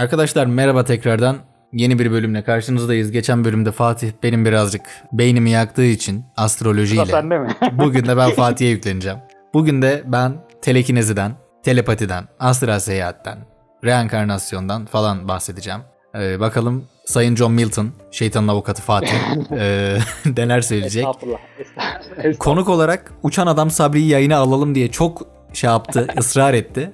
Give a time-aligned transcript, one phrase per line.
[0.00, 1.36] Arkadaşlar merhaba tekrardan.
[1.72, 3.10] Yeni bir bölümle karşınızdayız.
[3.10, 4.82] Geçen bölümde Fatih benim birazcık
[5.12, 7.02] beynimi yaktığı için astrolojiyle.
[7.72, 9.18] Bugün de ben Fatih'e yükleneceğim.
[9.54, 10.32] Bugün de ben
[10.62, 11.32] telekineziden,
[11.62, 13.38] telepatiden, astral seyahatten,
[13.84, 15.80] reenkarnasyondan falan bahsedeceğim.
[16.14, 19.14] Ee, bakalım Sayın John Milton, şeytanın avukatı Fatih
[19.52, 19.98] ee,
[20.36, 21.04] neler söyleyecek.
[21.04, 21.38] Estağfurullah.
[21.58, 21.98] Estağfurullah.
[22.00, 22.38] Estağfurullah.
[22.38, 25.22] Konuk olarak Uçan Adam Sabri'yi yayına alalım diye çok
[25.52, 26.92] şey yaptı, ısrar etti.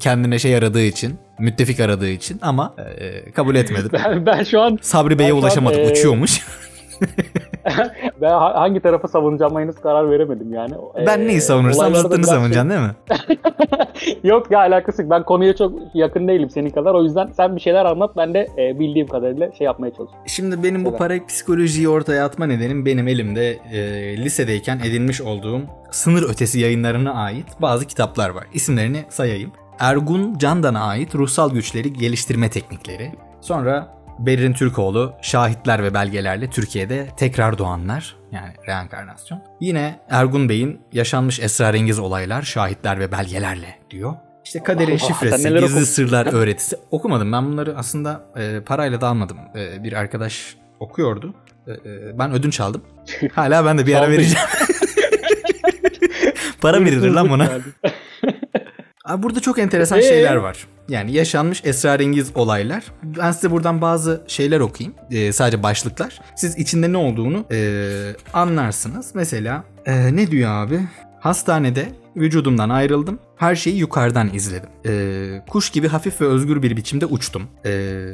[0.00, 3.88] Kendine şey aradığı için, müttefik aradığı için ama e, kabul etmedi.
[3.92, 6.40] Ben, ben şu an Sabri Bey'e şu an, ulaşamadık, e, uçuyormuş.
[8.20, 10.74] ben ha- hangi tarafı savunacağıma henüz karar veremedim yani.
[11.06, 12.94] ben neyi savunursam zıttını şey- savunacaksın değil mi?
[14.28, 15.10] Yok ya alakası yok.
[15.10, 16.94] Ben konuya çok yakın değilim senin kadar.
[16.94, 18.10] O yüzden sen bir şeyler anlat.
[18.16, 20.26] Ben de e, bildiğim kadarıyla şey yapmaya çalışıyorum.
[20.26, 20.98] Şimdi benim bu Evet.
[20.98, 23.80] parapsikolojiyi ortaya atma nedenim benim elimde e,
[24.16, 25.60] lisedeyken edinmiş olduğum
[25.90, 28.44] sınır ötesi yayınlarına ait bazı kitaplar var.
[28.52, 29.52] İsimlerini sayayım.
[29.78, 33.12] Ergun Candan'a ait ruhsal güçleri geliştirme teknikleri.
[33.40, 39.42] Sonra Berrin Türkoğlu Şahitler ve Belgelerle Türkiye'de Tekrar Doğanlar yani reenkarnasyon.
[39.60, 44.14] Yine Ergun Bey'in yaşanmış esrarengiz olaylar şahitler ve belgelerle diyor.
[44.44, 45.84] İşte kaderin şifresi, gizli okudun?
[45.84, 46.76] sırlar öğretisi.
[46.90, 49.38] Okumadım ben bunları aslında e, parayla da almadım.
[49.56, 51.34] E, bir arkadaş okuyordu.
[51.66, 52.82] E, e, ben ödünç aldım.
[53.34, 54.46] Hala ben de bir ara vereceğim.
[56.60, 57.50] Para verilir lan buna.
[59.08, 60.02] Abi burada çok enteresan Ee?
[60.02, 60.66] şeyler var.
[60.88, 62.84] Yani yaşanmış esrarengiz olaylar.
[63.02, 64.94] Ben size buradan bazı şeyler okuyayım.
[65.10, 66.20] Ee, sadece başlıklar.
[66.36, 69.10] Siz içinde ne olduğunu ee, anlarsınız.
[69.14, 70.80] Mesela ee, ne diyor abi?
[71.20, 73.18] Hastanede vücudumdan ayrıldım.
[73.38, 74.68] Her şeyi yukarıdan izledim.
[74.86, 77.42] Ee, kuş gibi hafif ve özgür bir biçimde uçtum.
[77.66, 78.06] Ee,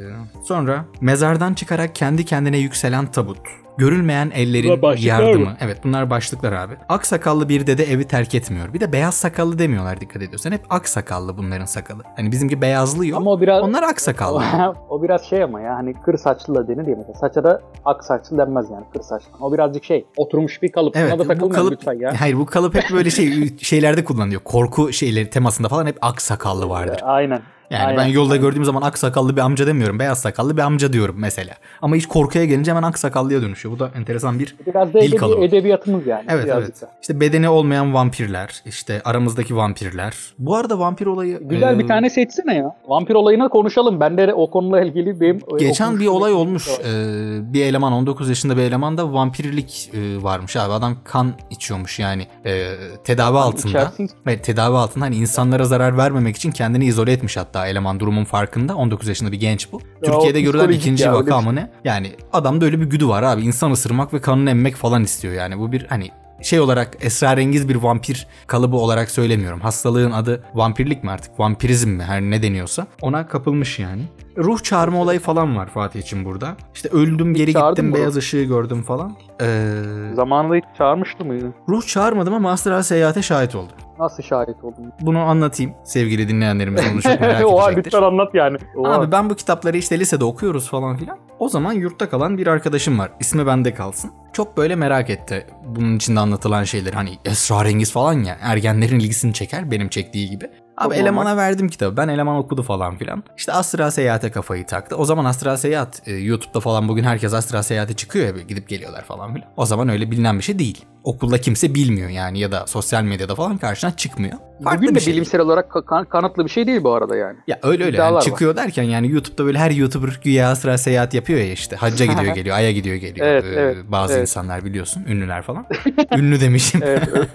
[0.43, 3.37] sonra mezardan çıkarak kendi kendine yükselen tabut.
[3.77, 5.45] Görülmeyen ellerin yardımı.
[5.45, 5.57] mı?
[5.59, 6.73] Evet bunlar başlıklar abi.
[6.89, 8.73] Ak sakallı bir dede evi terk etmiyor.
[8.73, 10.51] Bir de beyaz sakallı demiyorlar dikkat ediyorsan.
[10.51, 12.03] Hep ak sakallı bunların sakalı.
[12.15, 13.17] Hani bizimki beyazlı yok.
[13.17, 14.43] Ama o biraz Onlar ak sakallı.
[14.89, 17.13] o biraz şey ama ya hani kır saçlı da denir ya mesela.
[17.19, 19.27] Saça da ak saçlı denmez yani kır saçlı.
[19.41, 20.97] O birazcık şey oturmuş bir kalıp.
[20.97, 22.13] Evet Buna da bu kalıp lütfen ya.
[22.21, 24.41] hayır bu kalıp hep böyle şey şeylerde kullanılıyor.
[24.41, 24.93] Korku
[25.23, 26.99] temasında falan hep ak sakallı vardır.
[27.03, 27.41] Aynen.
[27.69, 27.97] Yani Aynen.
[27.97, 29.99] ben yolda gördüğüm zaman ak sakallı bir amca demiyorum.
[29.99, 31.53] Beyaz sakallı bir amca diyorum mesela.
[31.81, 33.75] Ama hiç korkuya gelince hemen ak sakallıya dönüşüyor.
[33.75, 35.45] Bu da enteresan bir Biraz da dil edebi, kalıbı.
[35.45, 36.25] edebiyatımız yani.
[36.29, 36.81] Evet evet.
[36.81, 36.89] da.
[37.01, 40.15] İşte bedeni olmayan vampirler, işte aramızdaki vampirler.
[40.39, 42.75] Bu arada vampir olayı Güzel e, bir tane seçsene ya.
[42.87, 43.99] Vampir olayına konuşalım.
[43.99, 46.67] Ben de o konuyla ilgili benim Geçen bir olay olmuş.
[46.85, 50.73] Ee, bir eleman 19 yaşında bir eleman da vampirlik e, varmış abi.
[50.73, 52.71] Adam kan içiyormuş yani e,
[53.03, 53.69] tedavi altında.
[53.69, 54.09] İçersin.
[54.27, 58.75] Evet tedavi altında hani insanlara zarar vermemek için kendini izole etmiş hatta eleman durumun farkında.
[58.75, 59.81] 19 yaşında bir genç bu.
[60.03, 61.71] Türkiye'de o görülen ikinci ya, vaka mı ne?
[61.83, 63.41] Yani adamda öyle bir güdü var abi.
[63.41, 65.59] İnsan ısırmak ve kanını emmek falan istiyor yani.
[65.59, 66.11] Bu bir hani
[66.45, 69.59] şey olarak esrarengiz bir vampir kalıbı olarak söylemiyorum.
[69.59, 71.39] Hastalığın adı vampirlik mi artık?
[71.39, 72.03] Vampirizm mi?
[72.03, 72.87] Her ne deniyorsa.
[73.01, 74.01] Ona kapılmış yani.
[74.37, 76.55] Ruh çağırma olayı falan var Fatih için burada.
[76.75, 79.15] İşte öldüm geri çağırdın gittim beyaz ışığı gördüm falan.
[79.41, 79.71] Ee,
[80.15, 81.53] Zamanında hiç çağırmıştı mıydı?
[81.69, 83.75] ruh çağırmadım ama astral seyahate şahit oldum.
[83.99, 84.91] Nasıl şahit oldun?
[85.01, 87.91] Bunu anlatayım sevgili dinleyenlerimiz onu çok merak Oha edecektir.
[87.91, 88.57] lütfen anlat yani.
[88.75, 88.93] Oha.
[88.93, 91.17] Abi ben bu kitapları işte lisede okuyoruz falan filan.
[91.39, 93.11] O zaman yurtta kalan bir arkadaşım var.
[93.19, 94.11] İsmi bende kalsın.
[94.35, 96.95] Çok böyle merak etti bunun içinde anlatılan şeyleri.
[96.95, 98.37] Hani esrarengiz falan ya.
[98.41, 100.49] Ergenlerin ilgisini çeker benim çektiği gibi.
[100.77, 101.97] Abi Çok elemana verdim kitabı.
[101.97, 103.23] Ben eleman okudu falan filan.
[103.37, 104.95] İşte astral seyahate kafayı taktı.
[104.95, 109.03] O zaman astral seyahat e, YouTube'da falan bugün herkes astral seyahate çıkıyor ya gidip geliyorlar
[109.03, 109.49] falan filan.
[109.57, 110.85] O zaman öyle bilinen bir şey değil.
[111.05, 114.33] Okulda kimse bilmiyor yani ya da sosyal medyada falan karşına çıkmıyor.
[114.63, 115.13] Farklı Bugün de şey.
[115.13, 117.37] bilimsel olarak ka- kan- kanıtlı bir şey değil bu arada yani.
[117.47, 118.21] Ya öyle öyle İddialar yani var.
[118.21, 121.75] çıkıyor derken yani YouTube'da böyle her YouTuber güya sıra seyahat yapıyor ya işte.
[121.75, 123.27] Hacca gidiyor geliyor, Ay'a gidiyor geliyor.
[123.27, 124.21] Evet, Ee, evet, bazı evet.
[124.21, 125.65] insanlar biliyorsun, ünlüler falan.
[126.17, 126.81] Ünlü demişim.
[126.83, 127.09] Evet.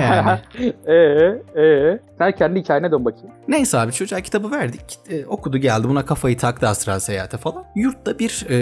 [0.00, 0.38] Yani.
[0.86, 0.92] Ee,
[1.62, 3.30] ee, sen kendi hikayene dön bakayım.
[3.48, 4.98] Neyse abi çocuğa kitabı verdik.
[5.10, 7.64] Ee, okudu geldi buna kafayı taktı astral seyahate falan.
[7.76, 8.56] Yurtta bir e,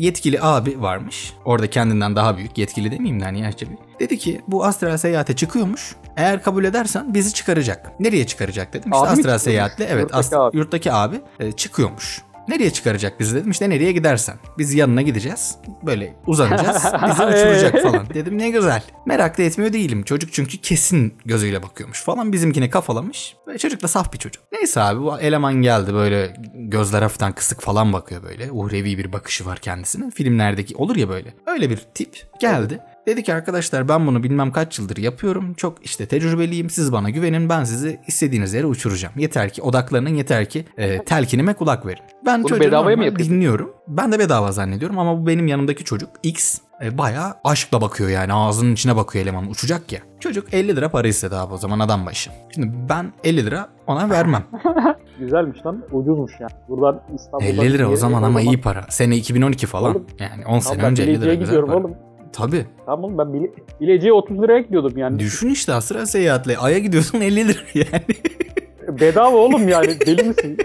[0.00, 1.32] yetkili abi varmış.
[1.44, 3.80] Orada kendinden daha büyük yetkili demeyeyim de hani yaşça büyük.
[4.00, 5.96] Dedi ki bu astral seyahate çıkıyormuş.
[6.16, 8.00] Eğer kabul edersen bizi çıkaracak.
[8.00, 8.92] Nereye çıkaracak dedim.
[8.92, 9.42] İşte Abi astral çıkıyormuş?
[9.42, 10.56] seyahatle evet Yurttaki ast- abi.
[10.58, 12.22] yurttaki abi e, çıkıyormuş.
[12.50, 13.50] Nereye çıkaracak bizi dedim.
[13.50, 14.36] İşte nereye gidersen.
[14.58, 15.56] Biz yanına gideceğiz.
[15.82, 16.84] Böyle uzanacağız.
[17.08, 18.06] Bizi uçuracak falan.
[18.14, 18.82] Dedim ne güzel.
[19.06, 20.02] Merak da etmiyor değilim.
[20.02, 22.32] Çocuk çünkü kesin gözüyle bakıyormuş falan.
[22.32, 23.36] Bizimkine kafalamış.
[23.48, 24.42] Ve çocuk da saf bir çocuk.
[24.52, 28.52] Neyse abi bu eleman geldi böyle gözler hafiften kısık falan bakıyor böyle.
[28.52, 30.10] Uhrevi bir bakışı var kendisine.
[30.10, 31.34] Filmlerdeki olur ya böyle.
[31.46, 32.80] Öyle bir tip geldi.
[33.06, 35.54] Dedi ki arkadaşlar ben bunu bilmem kaç yıldır yapıyorum.
[35.54, 36.70] Çok işte tecrübeliyim.
[36.70, 37.48] Siz bana güvenin.
[37.48, 39.14] Ben sizi istediğiniz yere uçuracağım.
[39.18, 40.08] Yeter ki odaklanın.
[40.14, 42.02] Yeter ki e, telkinime kulak verin.
[42.26, 43.34] Ben Bunu bedavaya mı yapıyorsun?
[43.34, 43.72] dinliyorum.
[43.88, 48.32] Ben de bedava zannediyorum ama bu benim yanımdaki çocuk X e, bayağı aşkla bakıyor yani
[48.32, 50.00] ağzının içine bakıyor eleman uçacak ya.
[50.20, 52.30] Çocuk 50 lira para istedi abi o zaman adam başı.
[52.54, 54.44] Şimdi ben 50 lira ona vermem.
[55.18, 55.84] Güzelmiş lan.
[55.92, 56.50] Ucuzmuş yani.
[56.68, 58.82] Buradan İstanbul'dan 50 lira o zaman ama iyi para.
[58.88, 59.90] Sene 2012 falan.
[59.90, 61.78] Oğlum, yani 10 sene önce 50 lira güzel gidiyorum para.
[61.78, 61.94] oğlum.
[62.32, 62.66] Tabii.
[62.86, 63.50] Tamam ben bile,
[63.80, 65.18] bileciğe 30 liraya gidiyordum yani.
[65.18, 66.58] Düşün işte asra seyahatle.
[66.58, 69.00] Ay'a gidiyorsun 50 lira yani.
[69.00, 70.58] Bedava oğlum yani deli misin?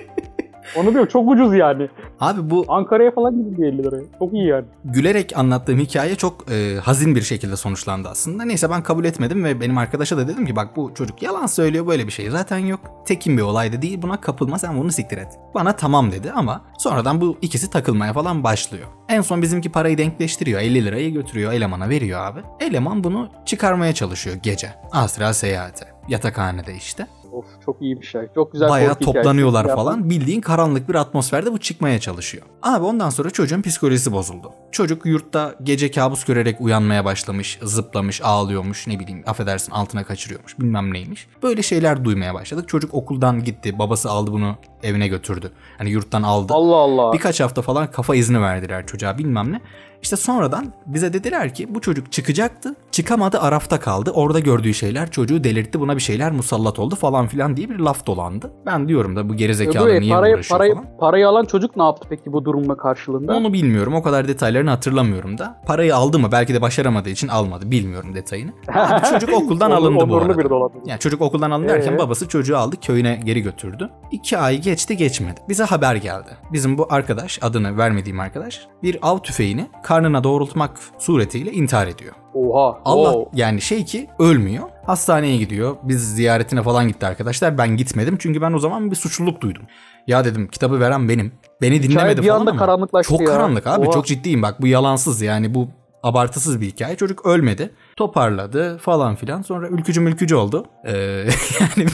[0.76, 1.90] Onu diyorum çok ucuz yani.
[2.20, 4.04] Abi bu Ankara'ya falan gidip 50 liraya.
[4.20, 4.66] Çok iyi yani.
[4.86, 8.46] gülerek anlattığım hikaye çok e, hazin bir şekilde sonuçlandı aslında.
[8.46, 11.88] Neyse ben kabul etmedim ve benim arkadaşa da dedim ki bak bu çocuk yalan söylüyor
[11.88, 12.80] böyle bir şey zaten yok.
[13.06, 15.28] Tekin bir olay da değil buna kapılma sen bunu siktir et.
[15.56, 18.86] Bana tamam dedi ama sonradan bu ikisi takılmaya falan başlıyor.
[19.10, 22.40] En son bizimki parayı denkleştiriyor 50 lirayı götürüyor elemana veriyor abi.
[22.60, 24.70] Eleman bunu çıkarmaya çalışıyor gece.
[24.92, 25.86] Asra seyahate.
[26.08, 27.08] Yatakhanede işte.
[27.36, 28.22] Of çok iyi bir şey.
[28.36, 29.06] Çok güzel Bayağı hikayesi.
[29.20, 30.10] toplanıyorlar Ya, falan.
[30.10, 32.44] Bildiğin karanlık bir atmosferde bu çıkmaya çalışıyor.
[32.64, 34.52] Abi ondan sonra çocuğun psikolojisi bozuldu.
[34.72, 40.94] Çocuk yurtta gece kabus görerek uyanmaya başlamış, zıplamış, ağlıyormuş, ne bileyim affedersin altına kaçırıyormuş, bilmem
[40.94, 41.28] neymiş.
[41.44, 42.68] Böyle şeyler duymaya başladık.
[42.70, 44.56] Çocuk okuldan gitti, babası aldı bunu
[44.86, 45.52] evine götürdü.
[45.78, 46.54] Hani yurttan aldı.
[46.54, 47.14] Allah Allah.
[47.14, 49.62] Birkaç hafta falan kafa izni verdiler çocuğa bilmem ne.
[50.02, 52.76] İşte sonradan bize dediler ki bu çocuk çıkacaktı.
[52.92, 54.12] Çıkamadı Araf'ta kaldı.
[54.12, 55.80] Orada gördüğü şeyler çocuğu delirtti.
[55.80, 58.52] Buna bir şeyler musallat oldu falan filan diye bir laf dolandı.
[58.66, 60.88] Ben diyorum da bu gerizekalı Öbürü, niye parayı, uğraşıyor parayı, falan.
[61.00, 63.36] parayı alan çocuk ne yaptı peki bu durumla karşılığında?
[63.36, 63.94] Onu bilmiyorum.
[63.96, 65.62] O kadar detaylarını hatırlamıyorum da.
[65.68, 66.30] Parayı aldı mı?
[66.32, 67.72] Belki de başaramadığı için almadı.
[67.72, 68.52] Bilmiyorum detayını.
[68.74, 70.38] Abi çocuk okuldan alındı bu arada.
[70.38, 70.90] bir.
[70.90, 71.98] Yani çocuk okuldan alındı derken Ee?
[71.98, 73.90] babası çocuğu aldı köyüne geri götürdü.
[74.12, 75.40] İki ay geçti geçmedi.
[75.50, 76.30] Bize haber geldi.
[76.54, 82.14] Bizim bu arkadaş adını vermediğim arkadaş bir av tüfeğini karnına doğrultmak suretiyle intihar ediyor.
[82.34, 82.82] Oha.
[82.86, 83.42] Allah wow.
[83.42, 84.64] yani şey ki ölmüyor.
[84.86, 85.76] Hastaneye gidiyor.
[85.84, 87.58] Biz ziyaretine falan gitti arkadaşlar.
[87.58, 89.64] Ben gitmedim çünkü ben o zaman bir suçluluk duydum.
[90.08, 91.32] Ya dedim kitabı veren benim.
[91.62, 92.60] Beni dinlemedi bir falan anda ama.
[92.60, 93.28] karanlıklaştı Çok ya.
[93.28, 93.94] karanlık abi Oha.
[93.94, 95.68] çok ciddiyim bak bu yalansız yani bu
[96.04, 96.96] abartısız bir hikaye.
[96.96, 97.72] Çocuk ölmedi.
[97.96, 99.42] Toparladı falan filan.
[99.42, 100.66] Sonra ülkücü mülkücü oldu.
[100.86, 100.92] Ee,
[101.60, 101.90] yani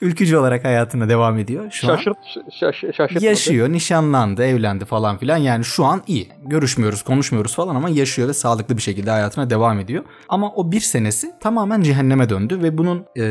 [0.00, 1.96] ülkücü olarak hayatına devam ediyor şu an.
[1.96, 2.16] Şaşırt,
[2.60, 3.24] şaş, şaşırtmadı.
[3.24, 5.36] Yaşıyor, nişanlandı, evlendi falan filan.
[5.36, 6.28] Yani şu an iyi.
[6.46, 10.04] Görüşmüyoruz, konuşmuyoruz falan ama yaşıyor ve sağlıklı bir şekilde hayatına devam ediyor.
[10.28, 13.22] Ama o bir senesi tamamen cehenneme döndü ve bunun e,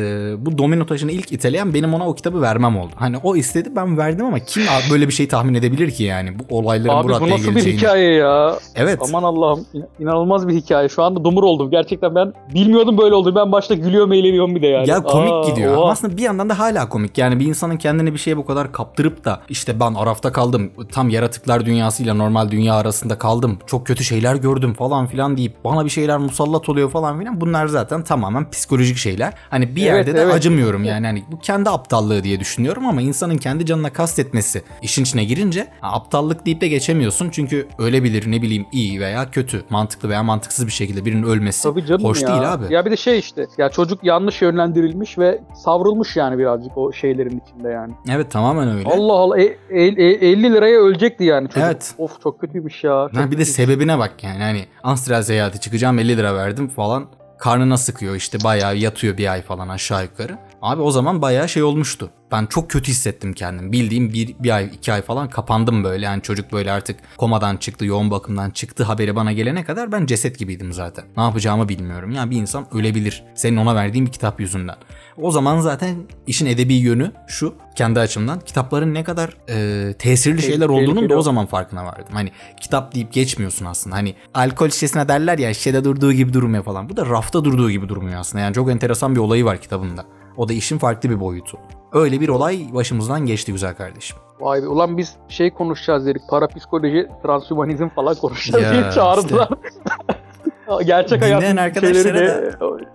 [0.45, 2.91] bu domino taşını ilk iteleyen benim ona o kitabı vermem oldu.
[2.95, 6.57] Hani o istedi ben verdim ama kim böyle bir şey tahmin edebilir ki yani bu
[6.57, 7.77] olayların Abi bu bu raddeye nasıl bir geleceğini.
[7.79, 8.55] hikaye ya?
[8.75, 8.99] Evet.
[9.09, 10.89] Aman Allah'ım in- inanılmaz bir hikaye.
[10.89, 11.69] Şu anda dumur oldum.
[11.71, 13.35] Gerçekten ben bilmiyordum böyle olduğunu.
[13.35, 14.89] Ben başta gülüyorum eğleniyorum bir de yani.
[14.89, 15.77] Ya komik Aa, gidiyor.
[15.77, 15.91] oha.
[15.91, 17.18] Aslında bir yandan da hala komik.
[17.18, 20.71] Yani bir insanın kendini bir şeye bu kadar kaptırıp da işte ben arafta kaldım.
[20.92, 23.59] Tam yaratıklar dünyasıyla normal dünya arasında kaldım.
[23.68, 27.42] Çok kötü şeyler gördüm falan filan deyip bana bir şeyler musallat oluyor falan filan.
[27.42, 29.33] Bunlar zaten tamamen psikolojik şeyler.
[29.50, 30.33] Hani bir Evet, yerde de evet.
[30.33, 31.06] acımıyorum yani.
[31.06, 36.45] Hani bu kendi aptallığı diye düşünüyorum ama insanın kendi canına kastetmesi işin içine girince aptallık
[36.45, 37.30] deyip de geçemiyorsun.
[37.30, 41.86] Çünkü ölebilir ne bileyim iyi veya kötü, mantıklı veya mantıksız bir şekilde birinin ölmesi Tabii
[41.86, 42.27] canım hoş ya.
[42.27, 42.74] değil abi.
[42.74, 43.48] Ya bir de şey işte.
[43.57, 47.94] Ya çocuk yanlış yönlendirilmiş ve savrulmuş yani birazcık o şeylerin içinde yani.
[48.09, 48.89] Evet tamamen öyle.
[48.89, 49.39] Allah Allah.
[49.39, 51.63] E, e- e- 50 liraya ölecekti yani çocuk.
[51.63, 51.95] Evet.
[51.97, 53.09] Of çok kötüymüş ya.
[53.13, 57.05] Çok Ha, bir de sebebine bak yani hani Amsterdam seyahati çıkacağım 50 lira verdim falan.
[57.39, 60.38] Karnına sıkıyor işte bayağı yatıyor bir ay falan aşağı yukarı.
[60.61, 62.09] Abi o zaman bayağı şey olmuştu.
[62.31, 63.71] Ben çok kötü hissettim kendim.
[63.71, 66.05] Bildiğim bir, bir ay iki ay falan kapandım böyle.
[66.05, 70.39] Yani çocuk böyle artık komadan çıktı yoğun bakımdan çıktı haberi bana gelene kadar ben ceset
[70.39, 71.05] gibiydim zaten.
[71.17, 72.11] Ne yapacağımı bilmiyorum.
[72.11, 73.23] Yani bir insan ölebilir.
[73.35, 74.75] Senin ona verdiğin bir kitap yüzünden.
[75.21, 75.95] O zaman zaten
[76.27, 81.21] işin edebi yönü şu kendi açımdan kitapların ne kadar e, tesirli şeyler olduğunun da o
[81.21, 82.13] zaman farkına vardım.
[82.13, 82.31] Hani
[82.62, 83.95] kitap deyip geçmiyorsun aslında.
[83.95, 86.89] Hani alkol şişesine derler ya şişede durduğu gibi durmuyor falan.
[86.89, 88.43] Bu da rafta durduğu gibi durmuyor aslında.
[88.43, 90.05] Yani çok enteresan bir olayı var kitabında.
[90.38, 91.57] O da işin farklı bir boyutu.
[91.93, 94.17] Öyle bir olay başımızdan geçti güzel kardeşim.
[94.39, 96.21] Vay be ulan biz şey konuşacağız dedik.
[96.29, 99.50] Parapsikoloji, transhümanizm falan konuşacağız Ya, diye çağırdılar.
[100.86, 102.51] Gerçek Dinleyen hayatın arkadaşlara de-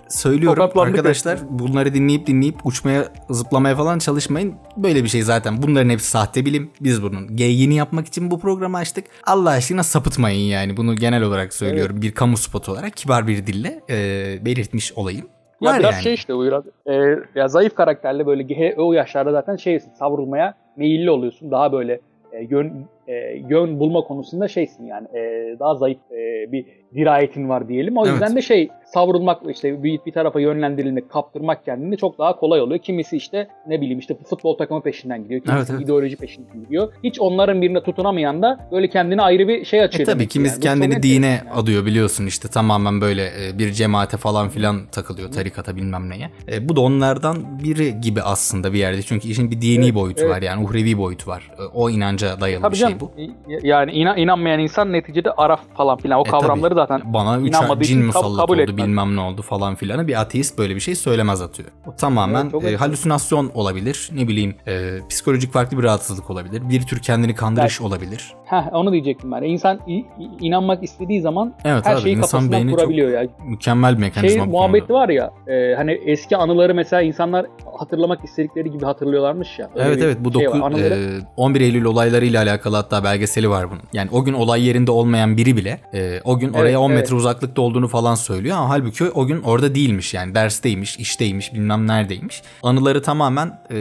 [0.08, 1.58] Söylüyorum arkadaşlar resmen.
[1.58, 4.54] bunları dinleyip dinleyip uçmaya zıplamaya falan çalışmayın.
[4.76, 5.62] Böyle bir şey zaten.
[5.62, 6.70] Bunların hepsi sahte bilim.
[6.80, 9.04] Biz bunun geyiğini yapmak için bu programı açtık.
[9.26, 10.76] Allah aşkına sapıtmayın yani.
[10.76, 12.02] Bunu genel olarak söylüyorum.
[12.02, 13.96] Bir kamu spotu olarak kibar bir dille e,
[14.44, 15.26] belirtmiş olayım.
[15.60, 16.02] Ya Var biraz yani.
[16.02, 16.64] şey işte bu biraz.
[16.86, 16.92] e,
[17.34, 21.50] ya zayıf karakterli böyle o yaşlarda zaten şeysin savrulmaya meyilli oluyorsun.
[21.50, 22.00] Daha böyle
[22.32, 23.12] e, yön e,
[23.48, 25.20] yön bulma konusunda şeysin yani e,
[25.60, 27.96] daha zayıf e, bir dirayetin var diyelim.
[27.96, 28.12] O Evet.
[28.12, 32.80] yüzden de şey savrulmak işte bir, bir tarafa yönlendirilmek, kaptırmak kendini çok daha kolay oluyor.
[32.80, 35.40] Kimisi işte ne bileyim işte futbol takımı peşinden gidiyor.
[35.40, 35.82] Kimisi Evet, evet.
[35.82, 36.92] ideoloji peşinden gidiyor.
[37.04, 40.06] Hiç onların birine tutunamayan da böyle kendine ayrı bir şey E açıyor.
[40.06, 40.60] tabii demek ki kimiz yani.
[40.80, 41.50] Kendini dine yani.
[41.54, 46.30] adıyor biliyorsun işte tamamen böyle e, bir cemaate falan filan takılıyor tarikata bilmem neye.
[46.52, 50.22] E, bu da onlardan biri gibi aslında bir yerde çünkü işin bir dini Evet, boyutu
[50.24, 50.34] evet.
[50.34, 51.50] var yani uhrevi boyutu var.
[51.58, 53.12] E, o inanca dayalı Tabii bir canım şey bu.
[53.66, 56.80] Yani inan, inanmayan insan neticede araf falan filan o E, kavramları tabii.
[56.80, 58.86] zaten bana üç cin için musallat kabul- oldu etmez.
[58.86, 61.68] bilmem ne oldu falan filanı bir ateist böyle bir şey söylemez atıyor.
[61.86, 66.62] O tamamen Evet, e, halüsinasyon olabilir ne bileyim e, psikolojik farklı bir rahatsızlık olabilir.
[66.68, 68.34] Bir tür kendini kandırış olabilir.
[68.44, 69.42] Heh, onu diyecektim ben.
[69.42, 69.80] İnsan
[70.40, 73.28] inanmak istediği zaman Evet her abi, şeyi insan kafasından beyni çok kurabiliyor ya.
[73.46, 75.02] Mükemmel bir mekanizma Şey bu muhabbeti konuda.
[75.02, 77.46] var ya e, hani eski anıları mesela insanlar
[77.78, 79.70] hatırlamak istedikleri gibi hatırlıyorlarmış ya.
[79.74, 83.82] Öyle Evet evet bu şey doku, e, 11 Eylül olaylarıyla alakalı hatta belgeseli var bunun.
[83.92, 87.00] Yani o gün olay yerinde olmayan biri bile e, o gün oraya Evet, 10 evet.
[87.00, 91.86] metre uzaklıkta olduğunu falan söylüyor ama halbuki o gün orada değilmiş yani dersteymiş, işteymiş, bilmem
[91.86, 92.42] neredeymiş.
[92.62, 93.74] Anıları tamamen e,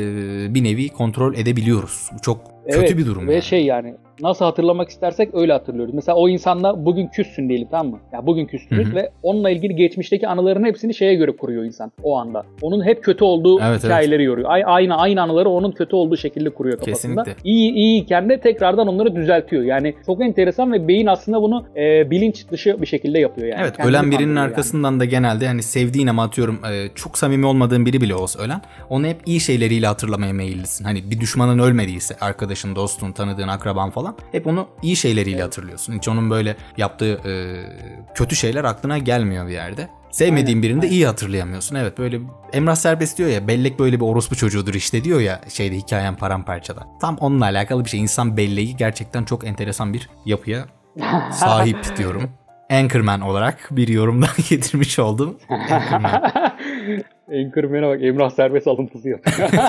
[0.54, 2.10] bir nevi kontrol edebiliyoruz.
[2.14, 3.44] Bu çok kötü Evet, bir durum Ve yani.
[3.44, 5.94] şey yani nasıl hatırlamak istersek öyle hatırlıyoruz.
[5.94, 8.00] Mesela o insanla bugün küssün diyelim tamam mı?
[8.14, 12.44] Ya bugün küstünüz ve onunla ilgili geçmişteki anıların hepsini şeye göre kuruyor insan o anda.
[12.62, 14.50] Onun hep kötü olduğu Evet, hikayeleri yoruyor.
[14.50, 17.24] Ay- Aynı aynı anıları onun kötü olduğu şekilde kuruyor kafasında.
[17.24, 17.50] Kesinlikle.
[17.50, 19.64] İyi iyiyken de tekrardan onları düzeltiyor.
[19.64, 23.62] Yani çok enteresan ve beyin aslında bunu e, bilinç dışı bir şekilde yapıyor yani.
[23.64, 24.50] Evet Kendini ölen birinin kandırıyor yani.
[24.50, 28.62] arkasından da genelde hani sevdiğin ama atıyorum e, çok samimi olmadığın biri bile olsa ölen
[28.90, 30.86] onu hep iyi şeyleriyle hatırlamaya meyillisin.
[30.86, 35.94] Hani bir düşmanın ölmediyse arkadaşın, dostun, tanıdığın, akraban falan hep onu iyi şeyleriyle hatırlıyorsun.
[35.94, 37.34] Hiç onun böyle yaptığı e,
[38.16, 39.90] kötü şeyler aklına gelmiyor bir yerde.
[40.12, 41.76] Sevmediğin Aynen, birini de iyi hatırlayamıyorsun.
[41.76, 42.20] Evet böyle
[42.54, 46.88] Emrah Serbest diyor ya bellek böyle bir orospu çocuğudur işte diyor ya şeyde hikayen paramparçada.
[47.02, 48.00] Tam onunla alakalı bir şey.
[48.00, 50.66] İnsan belleği gerçekten çok enteresan bir yapıya
[51.34, 52.30] sahip diyorum.
[52.72, 55.38] Anchorman olarak bir yorumdan getirmiş oldum.
[55.50, 56.32] Anchorman.
[57.32, 59.50] Anchorman'a bak Emrah Serbest alıntısı yapıyor.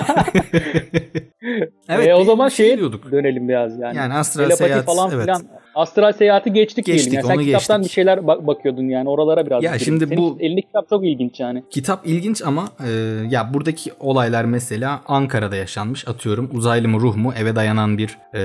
[1.89, 3.11] Evet, E, o zaman şey diyorduk.
[3.11, 3.97] dönelim biraz yani.
[3.97, 5.21] Yani astral Telepati seyahat, falan evet.
[5.23, 5.41] filan.
[5.75, 7.29] Astral seyahati geçtik, Geçtik, diyelim.
[7.29, 7.91] Yani sen kitaptan geçtik.
[7.91, 9.63] bir şeyler bak- bakıyordun yani oralara biraz.
[9.63, 9.85] Ya girelim.
[9.85, 11.63] şimdi Senin bu- elindeki kitap çok ilginç yani.
[11.69, 12.89] Kitap ilginç ama e,
[13.29, 16.07] ya buradaki olaylar mesela Ankara'da yaşanmış.
[16.07, 18.41] Atıyorum uzaylı mı ruh mu eve dayanan bir e,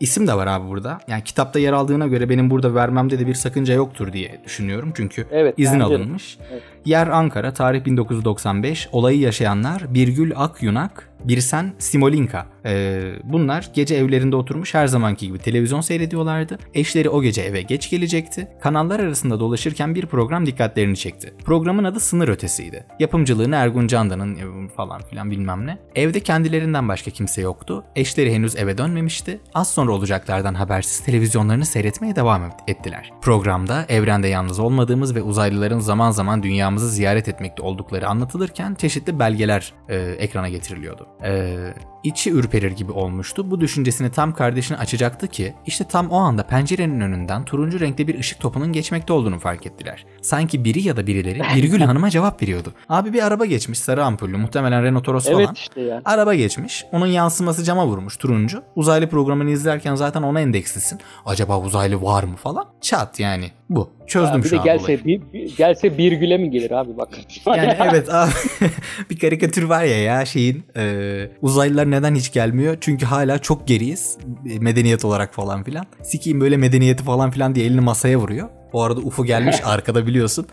[0.00, 0.98] isim de var abi burada.
[1.08, 4.92] Yani kitapta yer aldığına göre benim burada vermemde de bir sakınca yoktur diye düşünüyorum.
[4.96, 5.84] Çünkü Evet, izin de.
[5.84, 6.38] alınmış.
[6.52, 6.62] Evet.
[6.84, 8.88] Yer Ankara, tarih 1995.
[8.92, 12.46] Olayı yaşayanlar Birgül Akyunak, Birsen Simolinka.
[12.68, 16.58] Ee, bunlar gece evlerinde oturmuş her zamanki gibi televizyon seyrediyorlardı.
[16.74, 18.48] Eşleri o gece eve geç gelecekti.
[18.60, 21.34] Kanallar arasında dolaşırken bir program dikkatlerini çekti.
[21.44, 22.86] Programın adı Sınır Ötesi'ydi.
[23.00, 25.78] Yapımcılığını Ergun Candan'ın e, falan filan bilmem ne.
[25.94, 27.84] Evde kendilerinden başka kimse yoktu.
[27.96, 29.40] Eşleri henüz eve dönmemişti.
[29.54, 33.10] Az sonra olacaklardan habersiz televizyonlarını seyretmeye devam ettiler.
[33.22, 39.72] Programda evrende yalnız olmadığımız ve uzaylıların zaman zaman dünyamızı ziyaret etmekte oldukları anlatılırken çeşitli belgeler
[39.88, 41.06] e, ekrana getiriliyordu.
[41.24, 41.56] E,
[42.04, 43.50] içi ürperir gibi olmuştu.
[43.50, 48.18] Bu düşüncesini tam kardeşine açacaktı ki işte tam o anda pencerenin önünden turuncu renkte bir
[48.18, 50.06] ışık topunun geçmekte olduğunu fark ettiler.
[50.22, 52.72] Sanki biri ya da birileri Birgül Hanım'a cevap veriyordu.
[52.88, 55.40] Abi bir araba geçmiş sarı ampullü muhtemelen Renault Toros falan.
[55.40, 56.02] Evet işte yani.
[56.04, 56.84] Araba geçmiş.
[56.92, 58.62] Onun yansıması cama vurmuş turuncu.
[58.76, 61.00] Uzaylı programını izlerken zaten ona endekslisin.
[61.26, 62.66] Acaba uzaylı var mı falan.
[62.80, 63.97] Çat yani bu.
[64.08, 65.04] Çözdüm Ya bir şu de an gelse olayı.
[65.04, 67.08] bir, bir- gelse bir güle mi gelir abi bak.
[67.46, 68.30] Yani evet abi
[69.10, 71.04] bir karikatür var ya ya şeyin e,
[71.42, 72.76] uzaylılar neden hiç gelmiyor?
[72.80, 74.18] Çünkü hala çok geriyiz
[74.50, 75.86] e, medeniyet olarak falan filan.
[76.02, 78.48] Sikiyim böyle medeniyeti falan filan diye elini masaya vuruyor.
[78.72, 80.46] O arada UFO gelmiş arkada biliyorsun.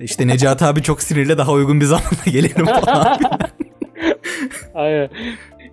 [0.00, 3.18] İşte Necati abi çok sinirli daha uygun bir zamanda gelelim falan.
[4.74, 5.08] Aynen.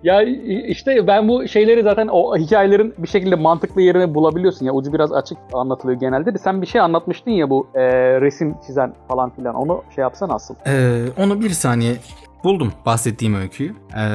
[0.02, 0.22] Ya
[0.68, 5.12] işte ben bu şeyleri zaten o hikayelerin bir şekilde mantıklı yerini bulabiliyorsun ya ucu biraz
[5.12, 7.80] açık anlatılıyor genelde de sen bir şey anlatmıştın ya bu e,
[8.20, 10.54] resim çizen falan filan onu şey yapsan asıl.
[10.66, 11.96] Ee, onu bir saniye
[12.44, 13.74] buldum bahsettiğim öyküyü.
[13.98, 14.08] Ee,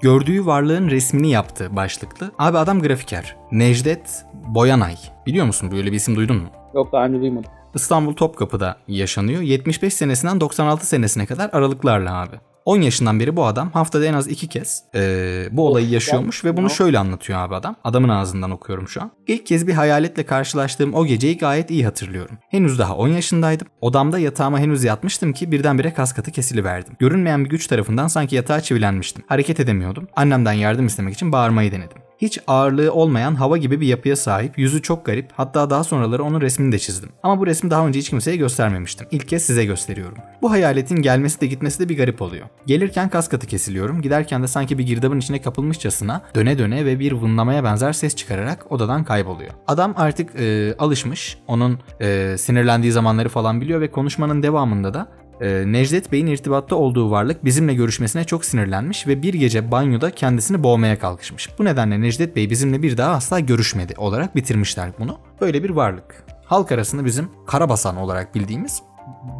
[0.00, 2.30] gördüğü varlığın resmini yaptı başlıklı.
[2.38, 3.36] Abi adam grafiker.
[3.52, 4.94] Necdet Boyanay.
[5.26, 6.48] Biliyor musun böyle bir isim duydun mu?
[6.74, 7.50] Yok daha önce duymadım.
[7.74, 9.42] İstanbul Topkapı'da yaşanıyor.
[9.42, 12.36] 75 senesinden 96 senesine kadar aralıklarla abi.
[12.64, 16.56] 10 yaşından beri bu adam haftada en az iki kez eee, bu olayı yaşıyormuş ve
[16.56, 17.76] bunu şöyle anlatıyor abi adam.
[17.84, 19.10] Adamın ağzından okuyorum şu an.
[19.26, 22.38] İlk kez bir hayaletle karşılaştığım o geceyi gayet iyi hatırlıyorum.
[22.50, 23.66] Henüz daha 10 yaşındaydım.
[23.80, 26.94] Odamda yatağıma henüz yatmıştım ki birdenbire kas katı kesiliverdim.
[26.98, 29.24] Görünmeyen bir güç tarafından sanki yatağa çivilenmiştim.
[29.28, 30.08] Hareket edemiyordum.
[30.16, 32.01] Annemden yardım istemek için bağırmayı denedim.
[32.22, 36.40] Hiç ağırlığı olmayan hava gibi bir yapıya sahip, yüzü çok garip, hatta daha sonraları onun
[36.40, 37.10] resmini de çizdim.
[37.22, 39.06] Ama bu resmi daha önce hiç kimseye göstermemiştim.
[39.10, 40.18] İlk kez size gösteriyorum.
[40.42, 42.46] Bu hayaletin gelmesi de gitmesi de bir garip oluyor.
[42.66, 47.12] Gelirken kas katı kesiliyorum, giderken de sanki bir girdabın içine kapılmışçasına döne döne ve bir
[47.12, 49.50] vınlamaya benzer ses çıkararak odadan kayboluyor.
[49.66, 55.08] Adam artık e, alışmış, onun e, sinirlendiği zamanları falan biliyor ve konuşmanın devamında da
[55.42, 60.62] ee, Necdet Bey'in irtibatta olduğu varlık bizimle görüşmesine çok sinirlenmiş ve bir gece banyoda kendisini
[60.62, 61.48] boğmaya kalkışmış.
[61.58, 65.18] Bu nedenle Necdet Bey bizimle bir daha asla görüşmedi olarak bitirmişler bunu.
[65.40, 66.24] Böyle bir varlık.
[66.44, 68.82] Halk arasında bizim karabasan olarak bildiğimiz,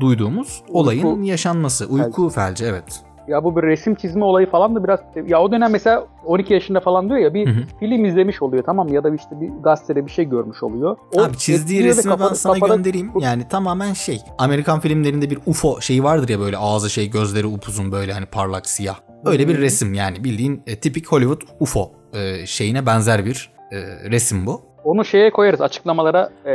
[0.00, 1.86] duyduğumuz olayın Uyku yaşanması.
[1.86, 3.02] Uyku felci evet.
[3.28, 6.80] Ya bu bir resim çizme olayı falan da biraz ya o dönem mesela 12 yaşında
[6.80, 7.62] falan diyor ya bir Hı hı.
[7.80, 8.94] film izlemiş oluyor tamam mı?
[8.94, 10.96] ya da işte bir gazetede bir şey görmüş oluyor.
[11.14, 13.12] O Abi çizdiği resmi ben kafada- sana kafada- göndereyim.
[13.20, 14.20] Yani tamamen şey.
[14.38, 18.66] Amerikan filmlerinde bir UFO şeyi vardır ya böyle ağzı şey gözleri upuzun böyle hani parlak
[18.68, 18.96] siyah.
[19.24, 23.76] Öyle bir resim yani bildiğin e, tipik Hollywood UFO e, şeyine benzer bir e,
[24.10, 24.62] resim bu.
[24.84, 26.52] Onu şeye koyarız açıklamalara e,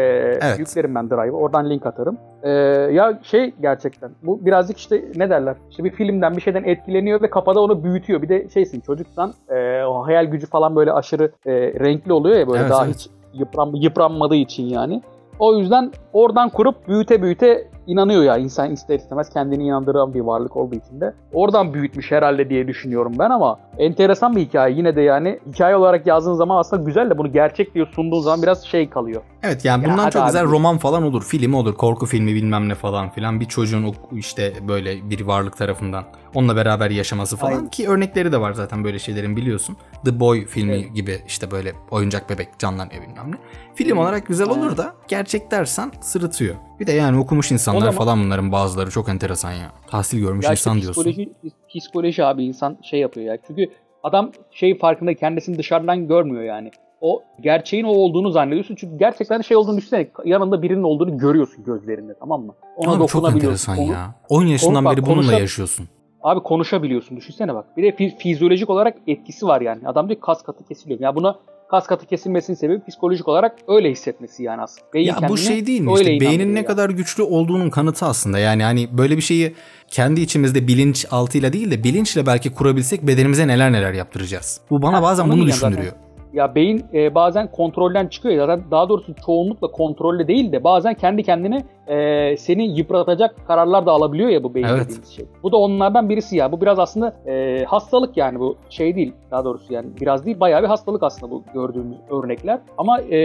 [0.58, 1.32] yüklerim ben Drive'ı.
[1.32, 2.18] Oradan link atarım.
[2.44, 2.50] E,
[2.94, 5.56] ya şey gerçekten bu birazcık işte ne derler?
[5.70, 8.22] İşte bir filmden bir şeyden etkileniyor ve kafada onu büyütüyor.
[8.22, 12.48] Bir de şeysin çocuksan e, o hayal gücü falan böyle aşırı e, renkli oluyor ya
[12.48, 12.96] böyle Evet, daha evet.
[12.96, 15.02] hiç yıpran, yıpranmadığı için yani.
[15.40, 20.58] O yüzden oradan kurup büyüte büyüte inanıyor ya insan ister istemez kendini inandıran bir varlık
[20.58, 21.14] olduğu için de.
[21.34, 24.76] Oradan büyütmüş herhalde diye düşünüyorum ben ama enteresan bir hikaye.
[24.76, 28.42] Yine de yani hikaye olarak yazdığın zaman aslında güzel de bunu gerçek diye sunduğun zaman
[28.44, 29.22] biraz şey kalıyor.
[29.44, 30.28] Evet yani Ya bundan hadi çok abi.
[30.28, 33.40] güzel roman falan olur, film olur, korku filmi bilmem ne falan filan.
[33.40, 36.04] Bir çocuğun o işte böyle bir varlık tarafından
[36.36, 37.68] onunla beraber yaşaması falan Aynen.
[37.70, 39.78] ki örnekleri de var zaten böyle şeylerin biliyorsun.
[40.06, 40.96] The Boy filmi Evet.
[40.96, 43.36] gibi işte böyle oyuncak bebek canlanıyor bilmem ne.
[43.76, 46.56] Film olarak güzel olur da gerçek dersen sırıtıyor.
[46.80, 49.72] Bir de yani okumuş insanlar O zaman- falan bunların bazıları çok enteresan ya.
[49.88, 51.04] Tahsil görmüş Ya işte insan diyorsun.
[51.04, 51.32] psikoloji,
[51.70, 53.38] psikoloji abi insan şey yapıyor ya.
[53.48, 53.70] Çünkü
[54.04, 56.72] adam şey farkında kendisini dışarıdan görmüyor yani.
[57.02, 58.76] O gerçeğin o olduğunu zannediyorsun.
[58.76, 60.08] Çünkü gerçekten şey olduğunu düşünsene.
[60.26, 62.54] Yanında birinin olduğunu görüyorsun gözlerinde tamam mı?
[62.78, 64.16] Ona Abi çok enteresan Onu- ya.
[64.30, 65.88] 10 yaşından onu bak, beri bununla konuşa- yaşıyorsun.
[66.24, 67.18] Abi konuşabiliyorsun.
[67.18, 67.78] Düşünsene bak.
[67.78, 69.88] Bir de fi- fizyolojik olarak etkisi var yani.
[69.88, 71.00] Adam diyor kas katı kesiliyor.
[71.00, 71.36] Ya buna
[71.70, 74.86] kas katı kesilmesinin sebebi psikolojik olarak öyle hissetmesi yani aslında.
[74.94, 75.92] Beyin Ya bu şey değil mi?
[75.98, 76.66] öyle İşte beynin ne yani.
[76.66, 78.40] kadar güçlü olduğunun kanıtı aslında.
[78.40, 79.56] Yani hani böyle bir şeyi
[79.88, 84.62] kendi içimizde bilinç altıyla değil de bilinçle belki kurabilsek bedenimize neler neler yaptıracağız.
[84.70, 86.07] Bu bana Ha, bazen bunu diyeceğim zaten.
[86.34, 90.94] Ya beyin e, bazen kontrolden çıkıyor ya zaten daha doğrusu çoğunlukla kontrolle değil de bazen
[90.94, 94.86] kendi kendine e, seni yıpratacak kararlar da alabiliyor ya bu beyin Evet.
[94.86, 95.26] dediğimiz şey.
[95.44, 96.52] Bu da onlardan birisi ya.
[96.52, 100.64] Bu biraz aslında e, hastalık yani bu şey değil daha doğrusu yani biraz değil bayağı
[100.64, 102.60] bir hastalık aslında bu gördüğümüz örnekler.
[102.78, 103.18] Ama e,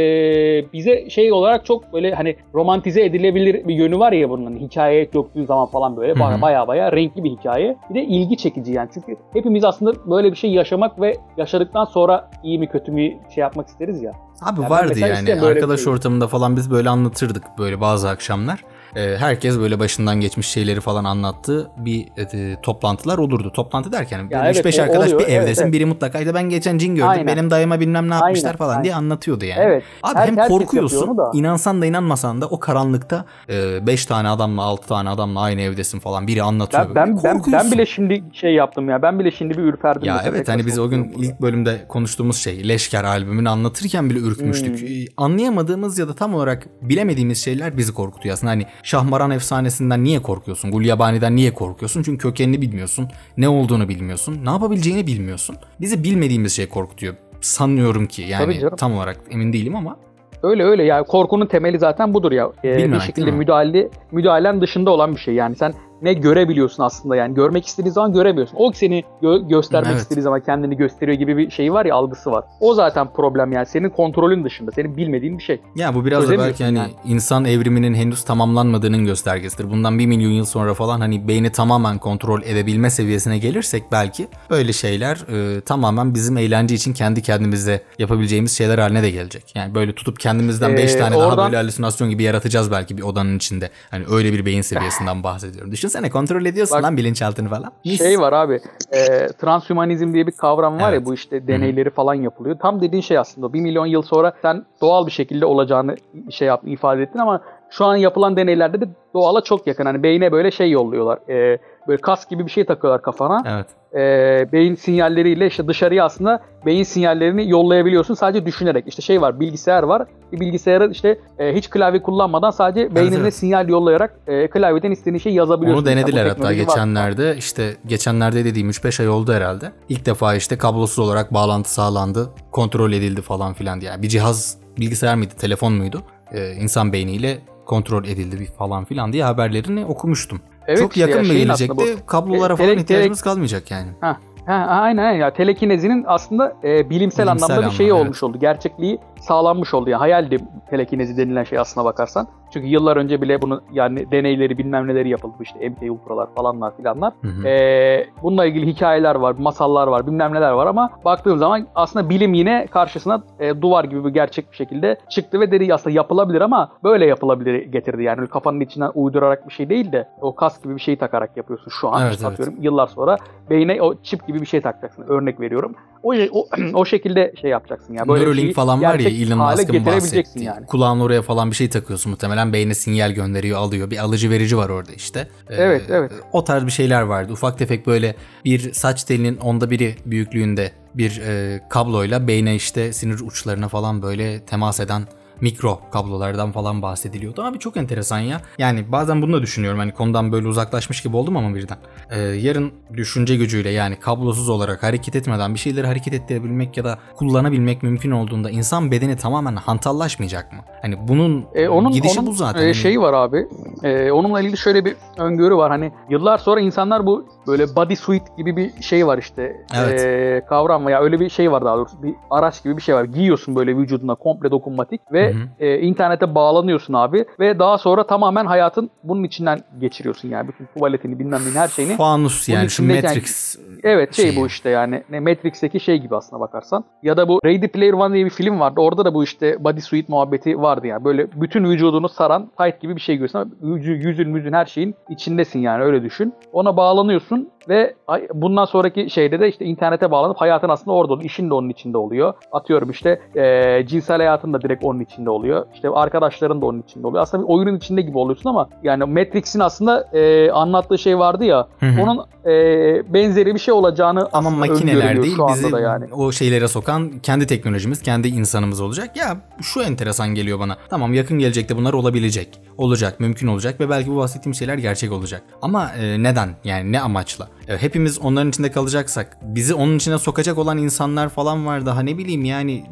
[0.72, 5.12] bize şey olarak çok böyle hani romantize edilebilir bir yönü var ya bunun hani hikayeye
[5.12, 6.42] döktüğün zaman falan böyle Hı hı.
[6.42, 7.76] baya baya renkli bir hikaye.
[7.90, 12.30] Bir de ilgi çekici yani çünkü hepimiz aslında böyle bir şey yaşamak ve yaşadıktan sonra
[12.42, 13.01] iyi mi kötü mü
[13.34, 14.12] şey yapmak isteriz ya.
[14.42, 15.92] Abi Ya ben vardı yani bir arkadaş şey.
[15.92, 18.64] ortamında falan biz böyle anlatırdık böyle bazı akşamlar.
[18.96, 23.52] Ee, herkes böyle başından geçmiş şeyleri falan anlattığı bir e, toplantılar olurdu.
[23.54, 25.20] Toplantı derken Ya böyle evet, 3-5 o- arkadaş oluyor.
[25.20, 25.72] bir Evet, evdesin evet.
[25.72, 27.26] biri mutlaka işte ben geçen cin gördüm Aynen.
[27.26, 29.04] benim dayıma bilmem ne yapmışlar Aynen, falan diye aynen.
[29.04, 29.60] anlatıyordu yani.
[29.62, 29.82] Evet.
[30.02, 35.08] Abi Her- hem korkuyorsun inansan da inanmasan da o karanlıkta 5 tane adamla 6 tane
[35.10, 36.94] adamla aynı evdesin falan biri anlatıyor.
[36.94, 39.02] Ben, ben, ben, ben bile şimdi şey yaptım ya.
[39.02, 40.08] Ben bile şimdi bir ürperdim.
[40.08, 44.80] Ya evet hani biz o gün ilk bölümde konuştuğumuz şey Leşker albümünü anlatırken bile ürkmüştük.
[44.80, 44.86] Hmm.
[44.88, 48.50] Ee, Anlayamadığımız ya da tam olarak bilemediğimiz şeyler bizi korkutuyor aslında.
[48.52, 50.70] Hani Şahmaran efsanesinden niye korkuyorsun?
[50.70, 52.02] Gulyabani'den niye korkuyorsun?
[52.02, 53.08] Çünkü kökenini bilmiyorsun.
[53.36, 54.44] Ne olduğunu bilmiyorsun.
[54.44, 55.56] Ne yapabileceğini bilmiyorsun.
[55.80, 57.14] Bizi bilmediğimiz şey korkutuyor.
[57.40, 59.96] Sanıyorum ki yani tam olarak emin değilim ama
[60.42, 62.52] Öyle öyle yani korkunun temeli zaten budur ya.
[62.64, 65.34] Ee, bir şekilde müdahale müdahalen dışında olan bir şey.
[65.34, 68.56] Yani sen ne görebiliyorsun aslında yani görmek istediğin zaman göremiyorsun.
[68.58, 70.00] O seni gö- göstermek Evet.
[70.02, 72.44] istediği zaman kendini gösteriyor gibi bir şey var ya algısı var.
[72.60, 74.70] O zaten problem yani senin kontrolün dışında.
[74.70, 75.60] Senin bilmediğin bir şey.
[75.76, 76.90] Ya bu biraz da belki hani yani.
[77.04, 79.70] insan evriminin henüz tamamlanmadığının göstergesidir.
[79.70, 84.72] Bundan bir milyon yıl sonra falan hani beyni tamamen kontrol edebilme seviyesine gelirsek belki böyle
[84.72, 85.16] şeyler
[85.56, 89.52] e, tamamen bizim eğlence için kendi kendimize yapabileceğimiz şeyler haline de gelecek.
[89.54, 93.02] Yani böyle tutup kendimizden 5 Ee, tane daha oradan- böyle halüsinasyon gibi yaratacağız belki bir
[93.02, 93.70] odanın içinde.
[93.90, 95.72] Hani öyle bir beyin seviyesinden bahsediyorum.
[95.92, 97.72] Düşünsene kontrol ediyorsun Bak- lan bilinçaltını falan.
[97.84, 97.98] Mis.
[97.98, 98.60] Şey var abi.
[98.92, 101.00] E, transhümanizm diye bir kavram var Evet.
[101.00, 102.56] ya bu işte deneyleri falan yapılıyor.
[102.58, 103.52] Tam dediğin şey aslında.
[103.52, 105.94] Bir milyon yıl sonra sen doğal bir şekilde olacağını
[106.30, 109.84] şey yap, ifade ettin ama şu an yapılan deneylerde de doğala çok yakın.
[109.86, 111.18] Hani beyne böyle şey yolluyorlar.
[111.28, 113.42] E, böyle kas gibi bir şey takıyorlar kafana.
[113.46, 113.66] Evet.
[113.94, 118.84] E, beyin sinyalleriyle işte dışarıya aslında beyin sinyallerini yollayabiliyorsun sadece düşünerek.
[118.88, 120.06] İşte şey var bilgisayar var.
[120.32, 123.34] Bir bilgisayarı işte e, hiç klavye kullanmadan sadece beynine evet.
[123.34, 125.82] sinyal yollayarak e, klavyeden istediğin şeyi yazabiliyorsun.
[125.82, 126.66] Onu denediler Bu hatta teknoloji var.
[126.66, 129.72] geçenlerde işte geçenlerde dediğim 3-5 ay oldu herhalde.
[129.88, 133.90] İlk defa işte kablosuz olarak bağlantı sağlandı, kontrol edildi falan filan diye.
[133.90, 136.02] Yani bir cihaz bilgisayar mıydı, telefon muydu?
[136.32, 140.40] Ee, insan beyniyle kontrol edildi bir falan filan diye haberlerini okumuştum.
[140.66, 143.88] Evet Çok işte yakın ya, aslında gelecekte kablolara E, falan tele- ihtiyacımız kalmayacak yani.
[144.00, 148.00] Ha, ha, aynen ya telekinezinin aslında e, bilimsel, Bilimsel anlamda bir şeyi evet.
[148.00, 148.38] olmuş oldu.
[148.38, 149.90] Gerçekliği sağlanmış oldu.
[149.90, 150.38] Yani hayaldi
[150.70, 152.28] telekinezi denilen şey aslına bakarsan.
[152.52, 157.12] Çünkü yıllar önce bile bunu yani deneyleri bilmem neleri yapıldı işte MK Ultra'lar falanlar filanlar.
[157.22, 157.48] Hı hı.
[157.48, 162.34] Ee, bununla ilgili hikayeler var, masallar var, bilmem neler var ama baktığım zaman aslında bilim
[162.34, 166.72] yine karşısına e, duvar gibi bir gerçek bir şekilde çıktı ve dedi aslında yapılabilir ama
[166.84, 168.02] böyle yapılabilir getirdi.
[168.02, 171.70] Yani kafanın içinden uydurarak bir şey değil de o kas gibi bir şey takarak yapıyorsun
[171.80, 172.06] şu an.
[172.06, 172.48] Evet, evet.
[172.60, 173.16] yıllar sonra
[173.50, 175.04] beyne o çip gibi bir şey takacaksın.
[175.08, 175.74] Örnek veriyorum.
[176.02, 178.08] O, o, o şekilde şey yapacaksın ya.
[178.08, 180.44] Böyle Neuralink falan var ya Elon Musk'ın bahsettiği.
[180.44, 180.66] yani.
[180.66, 183.90] Kulağın oraya falan bir şey takıyorsun muhtemelen beyne sinyal gönderiyor alıyor.
[183.90, 185.28] Bir alıcı verici var orada işte.
[185.50, 186.12] Ee, Evet, evet.
[186.32, 187.32] O tarz bir şeyler vardı.
[187.32, 193.20] Ufak tefek böyle bir saç telinin onda biri büyüklüğünde bir e, kabloyla beyne işte sinir
[193.20, 195.06] uçlarına falan böyle temas eden
[195.42, 197.42] mikro kablolardan falan bahsediliyordu.
[197.42, 198.40] Abi çok enteresan ya.
[198.58, 199.78] Yani bazen bunu da düşünüyorum.
[199.78, 201.76] Hani konudan böyle uzaklaşmış gibi oldum ama birden.
[202.10, 206.98] Ee, yarın düşünce gücüyle yani kablosuz olarak hareket etmeden bir şeyleri hareket ettirebilmek ya da
[207.16, 210.58] kullanabilmek mümkün olduğunda insan bedeni tamamen hantallaşmayacak mı?
[210.82, 212.60] Hani bunun E, onun gidişi onun, bu zaten.
[212.60, 213.46] e, Hani- şeyi var abi.
[213.82, 215.70] E, onunla ilgili şöyle bir öngörü var.
[215.70, 219.56] Hani yıllar sonra insanlar bu böyle body suit gibi bir şey var işte.
[219.76, 220.00] Evet.
[220.00, 222.02] E, kavram veya öyle bir şey var daha doğrusu.
[222.02, 223.04] Bir araç gibi bir şey var.
[223.04, 228.46] Giyiyorsun böyle vücuduna komple dokunmatik ve Hı e, internete bağlanıyorsun abi ve daha sonra tamamen
[228.46, 230.48] hayatın bunun içinden geçiriyorsun yani.
[230.48, 231.96] Bütün tuvaletini bilmem ne her şeyini.
[231.96, 234.36] Fanus yani şu Matrix Evet şey şeyi.
[234.36, 236.84] bu işte yani ne Matrix'teki şey gibi aslına bakarsan.
[237.02, 238.80] Ya da bu Ready Player One diye bir film vardı.
[238.80, 241.04] Orada da bu işte body suit muhabbeti vardı yani.
[241.04, 244.94] Böyle bütün vücudunu saran tight gibi bir şey görüyorsun ama yüzü, yüzün müzün her şeyin
[245.10, 246.34] içindesin yani öyle düşün.
[246.52, 247.94] Ona bağlanıyorsun ve
[248.34, 251.26] bundan sonraki şeyde de işte internete bağlanıp hayatın aslında orada oluyor.
[251.30, 252.34] İşin de onun içinde oluyor.
[252.52, 255.66] Atıyorum işte eee, cinsel hayatın da direkt onun içinde oluyor.
[255.74, 257.22] İşte arkadaşların da onun içinde oluyor.
[257.22, 261.66] Aslında bir oyunun içinde gibi oluyorsun ama yani Matrix'in aslında eee, anlattığı şey vardı ya
[261.80, 262.02] Hı hı.
[262.02, 266.04] onun eee, benzeri bir şey olacağını ama makineler değil şu anda bizi da yani.
[266.14, 269.16] o şeylere sokan kendi teknolojimiz, kendi insanımız olacak.
[269.16, 270.76] Ya şu enteresan geliyor bana.
[270.90, 272.48] Tamam yakın gelecekte bunlar olabilecek.
[272.78, 275.42] Olacak, mümkün olacak ve belki bu bahsettiğim şeyler gerçek olacak.
[275.62, 276.48] Ama e, neden?
[276.64, 277.48] Yani ne amaçla?
[277.68, 282.18] E, hepimiz onların içinde kalacaksak bizi onun içine sokacak olan insanlar falan var daha ne
[282.18, 282.84] bileyim yani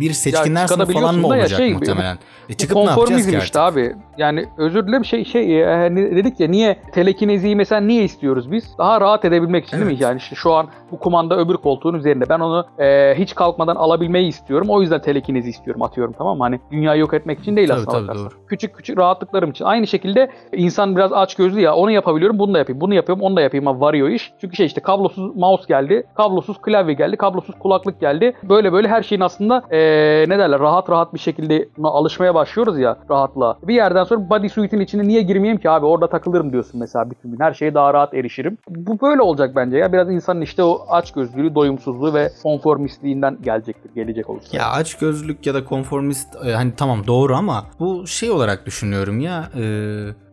[0.00, 2.18] bir seçkinler sınıfı falan mı ya olacak şey, muhtemelen?
[2.48, 3.78] E, çıkıp ne yapacağız ki işte artık?
[3.78, 3.94] abi.
[4.18, 8.78] Yani özür dilerim şey şey e, hani dedik ya niye telekineziyi mesela niye istiyoruz biz?
[8.78, 9.98] Daha rahat edebilmek için değil Evet.
[9.98, 10.04] mi?
[10.04, 12.28] Yani işte şu an bu kumanda öbür koltuğun üzerinde.
[12.28, 14.66] Ben onu e, hiç kalkmadan alabilmeyi istiyorum.
[14.70, 16.44] O yüzden telekinezi istiyorum atıyorum tamam mı?
[16.44, 18.24] Hani dünyayı yok etmek için değil Tabii, aslında tabii, bakarsan.
[18.30, 18.46] doğru.
[18.48, 19.64] Küçük küçük rahatlıklarım için.
[19.64, 22.80] Aynı şekilde insan biraz aç gözlü ya onu yapabiliyorum bunu da yapayım.
[22.80, 24.32] Bunu yapıyorum onu da yapayım ama varıyor iş.
[24.40, 26.06] Çünkü şey işte kablosuz mouse geldi.
[26.14, 27.16] Kablosuz klavye geldi.
[27.16, 28.32] Kablosuz kulaklık geldi.
[28.42, 29.83] Böyle böyle her şeyin aslında e,
[30.28, 33.58] ne derler rahat rahat bir şekilde buna alışmaya başlıyoruz ya rahatla.
[33.62, 37.40] Bir yerden sonra bodysuit'in içine niye girmeyeyim ki abi orada takılırım diyorsun mesela bütün gün.
[37.40, 38.58] Her şeye daha rahat erişirim.
[38.68, 39.92] Bu böyle olacak bence ya.
[39.92, 43.94] Biraz insanın işte o açgözlülüğü, doyumsuzluğu ve konformistliğinden gelecektir.
[43.94, 44.56] Gelecek olursa.
[44.56, 49.20] Ya aç gözlülük ya da konformist e, hani tamam doğru ama bu şey olarak düşünüyorum
[49.20, 49.64] ya e,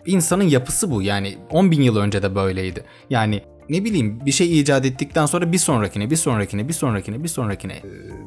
[0.06, 2.84] insanın yapısı bu yani 10 bin yıl önce de böyleydi.
[3.10, 7.28] Yani ne bileyim bir şey icat ettikten sonra bir sonrakine bir sonrakine bir sonrakine bir
[7.28, 7.84] sonrakine e,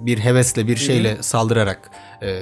[0.06, 1.90] bir hevesle bir şeyle saldırarak
[2.22, 2.40] e,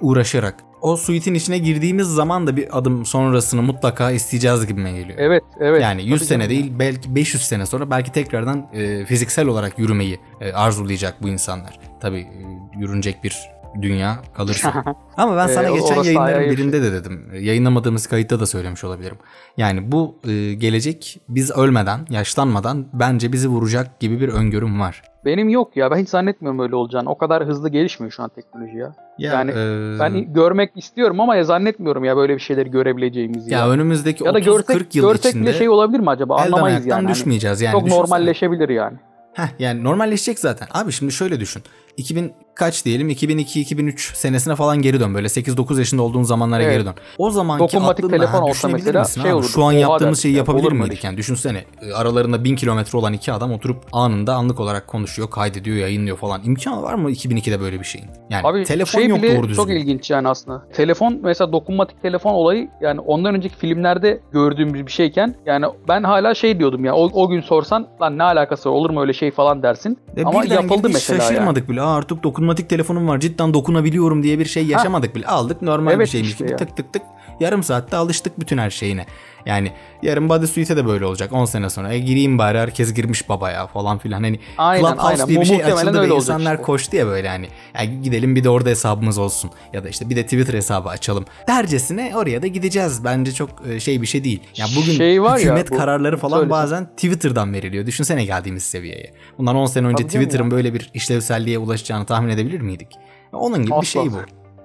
[0.00, 5.18] uğraşarak o suitin içine girdiğimiz zaman da bir adım sonrasını mutlaka isteyeceğiz gibime geliyor.
[5.18, 5.82] Evet, evet.
[5.82, 6.50] Yani 100 Tabii sene canım.
[6.50, 11.80] değil belki 500 sene sonra belki tekrardan e, fiziksel olarak yürümeyi e, arzulayacak bu insanlar.
[12.00, 14.84] Tabii e, yürünecek bir dünya kalırsa.
[15.16, 17.30] Ama ben Ee, sana o- geçen yayınların bir birinde de dedim.
[17.40, 19.16] Yayınlamadığımız kayıtta da söylemiş olabilirim.
[19.56, 25.02] Yani bu e, gelecek biz ölmeden, yaşlanmadan bence bizi vuracak gibi bir öngörüm var.
[25.24, 25.90] Benim yok ya.
[25.90, 27.10] Ben hiç zannetmiyorum öyle olacağını.
[27.10, 28.94] O kadar hızlı gelişmiyor şu an teknoloji ya.
[29.18, 33.52] Ya, Yani e, Ben görmek istiyorum ama ya zannetmiyorum ya böyle bir şeyleri görebileceğimizi.
[33.52, 36.34] ya Ya, önümüzdeki ya da 30-40 görsek, yıl görsek içinde bile şey olabilir mi acaba?
[36.40, 37.02] elden Anlamayız yani.
[37.02, 37.60] Hani düşmeyeceğiz.
[37.60, 38.02] Yani çok düşünsene.
[38.02, 38.96] normalleşebilir yani.
[39.32, 40.68] Heh, yani normalleşecek zaten.
[40.70, 41.62] Abi şimdi şöyle düşün.
[41.96, 45.14] 2000 kaç diyelim 2002-2003 senesine falan geri dön.
[45.14, 46.72] Böyle 8-9 yaşında olduğun zamanlara Evet.
[46.74, 46.94] geri dön.
[47.18, 49.36] O zamanki Dokunmatik aklınla telefon olsa düşünebilir mesela misin şey abi?
[49.36, 51.04] olurdu, Şu an yaptığımız şeyi ya, yapabilir öyle miydik?
[51.04, 55.76] Yani düşünsene e, aralarında 1000 kilometre olan iki adam oturup anında anlık olarak konuşuyor, kaydediyor,
[55.76, 56.40] yayınlıyor falan.
[56.44, 58.06] İmkanı var mı 2002'de böyle bir şeyin?
[58.30, 59.62] Yani Abi telefon şey yok bile doğru düzgün.
[59.62, 60.62] çok ilginç yani aslında.
[60.72, 66.34] Telefon mesela dokunmatik telefon olayı yani ondan önceki filmlerde gördüğümüz bir şeyken yani ben hala
[66.34, 69.30] şey diyordum ya o, o gün sorsan lan ne alakası var olur mu öyle şey
[69.30, 69.98] falan dersin.
[70.16, 71.28] Ve Ama yapıldı mesela yani.
[71.28, 71.83] şaşırmadık bile.
[71.84, 75.26] Artık dokunmatik telefonum var cidden dokunabiliyorum diye bir şey yaşamadık bile.
[75.26, 76.56] Aldık normal bir Evet şeymiş işte gibi ya.
[76.56, 77.02] tık tık tık.
[77.40, 79.06] Yarım saatte alıştık bütün her şeyine.
[79.46, 81.92] Yani yarın bodysuit'e de böyle olacak 10 sene sonra.
[81.92, 84.22] E, gireyim bari herkes girmiş babaya falan filan.
[84.22, 85.28] Hani Aynen, Clubhouse aynen.
[85.28, 86.62] diye bir şey açıldı ve insanlar işte.
[86.62, 87.48] koştu ya böyle hani.
[87.74, 89.50] Yani gidelim bir de orada hesabımız olsun.
[89.72, 91.24] Ya da işte bir de Twitter hesabı açalım.
[91.48, 93.04] Dercesine oraya da gideceğiz.
[93.04, 94.40] Bence çok e, şey bir şey değil.
[94.56, 97.86] Ya bugün Şey var ya, hükümet bu- kararları falan bazen Twitter'dan veriliyor.
[97.86, 99.12] Düşünsene geldiğimiz seviyeye.
[99.38, 100.50] Bundan 10 sene önce Tabii Twitter'ın ya.
[100.50, 102.88] böyle bir işlevselliğe ulaşacağını tahmin edebilir miydik?
[103.32, 103.84] Ya Onun gibi bir Asla.
[104.02, 104.16] şey bu.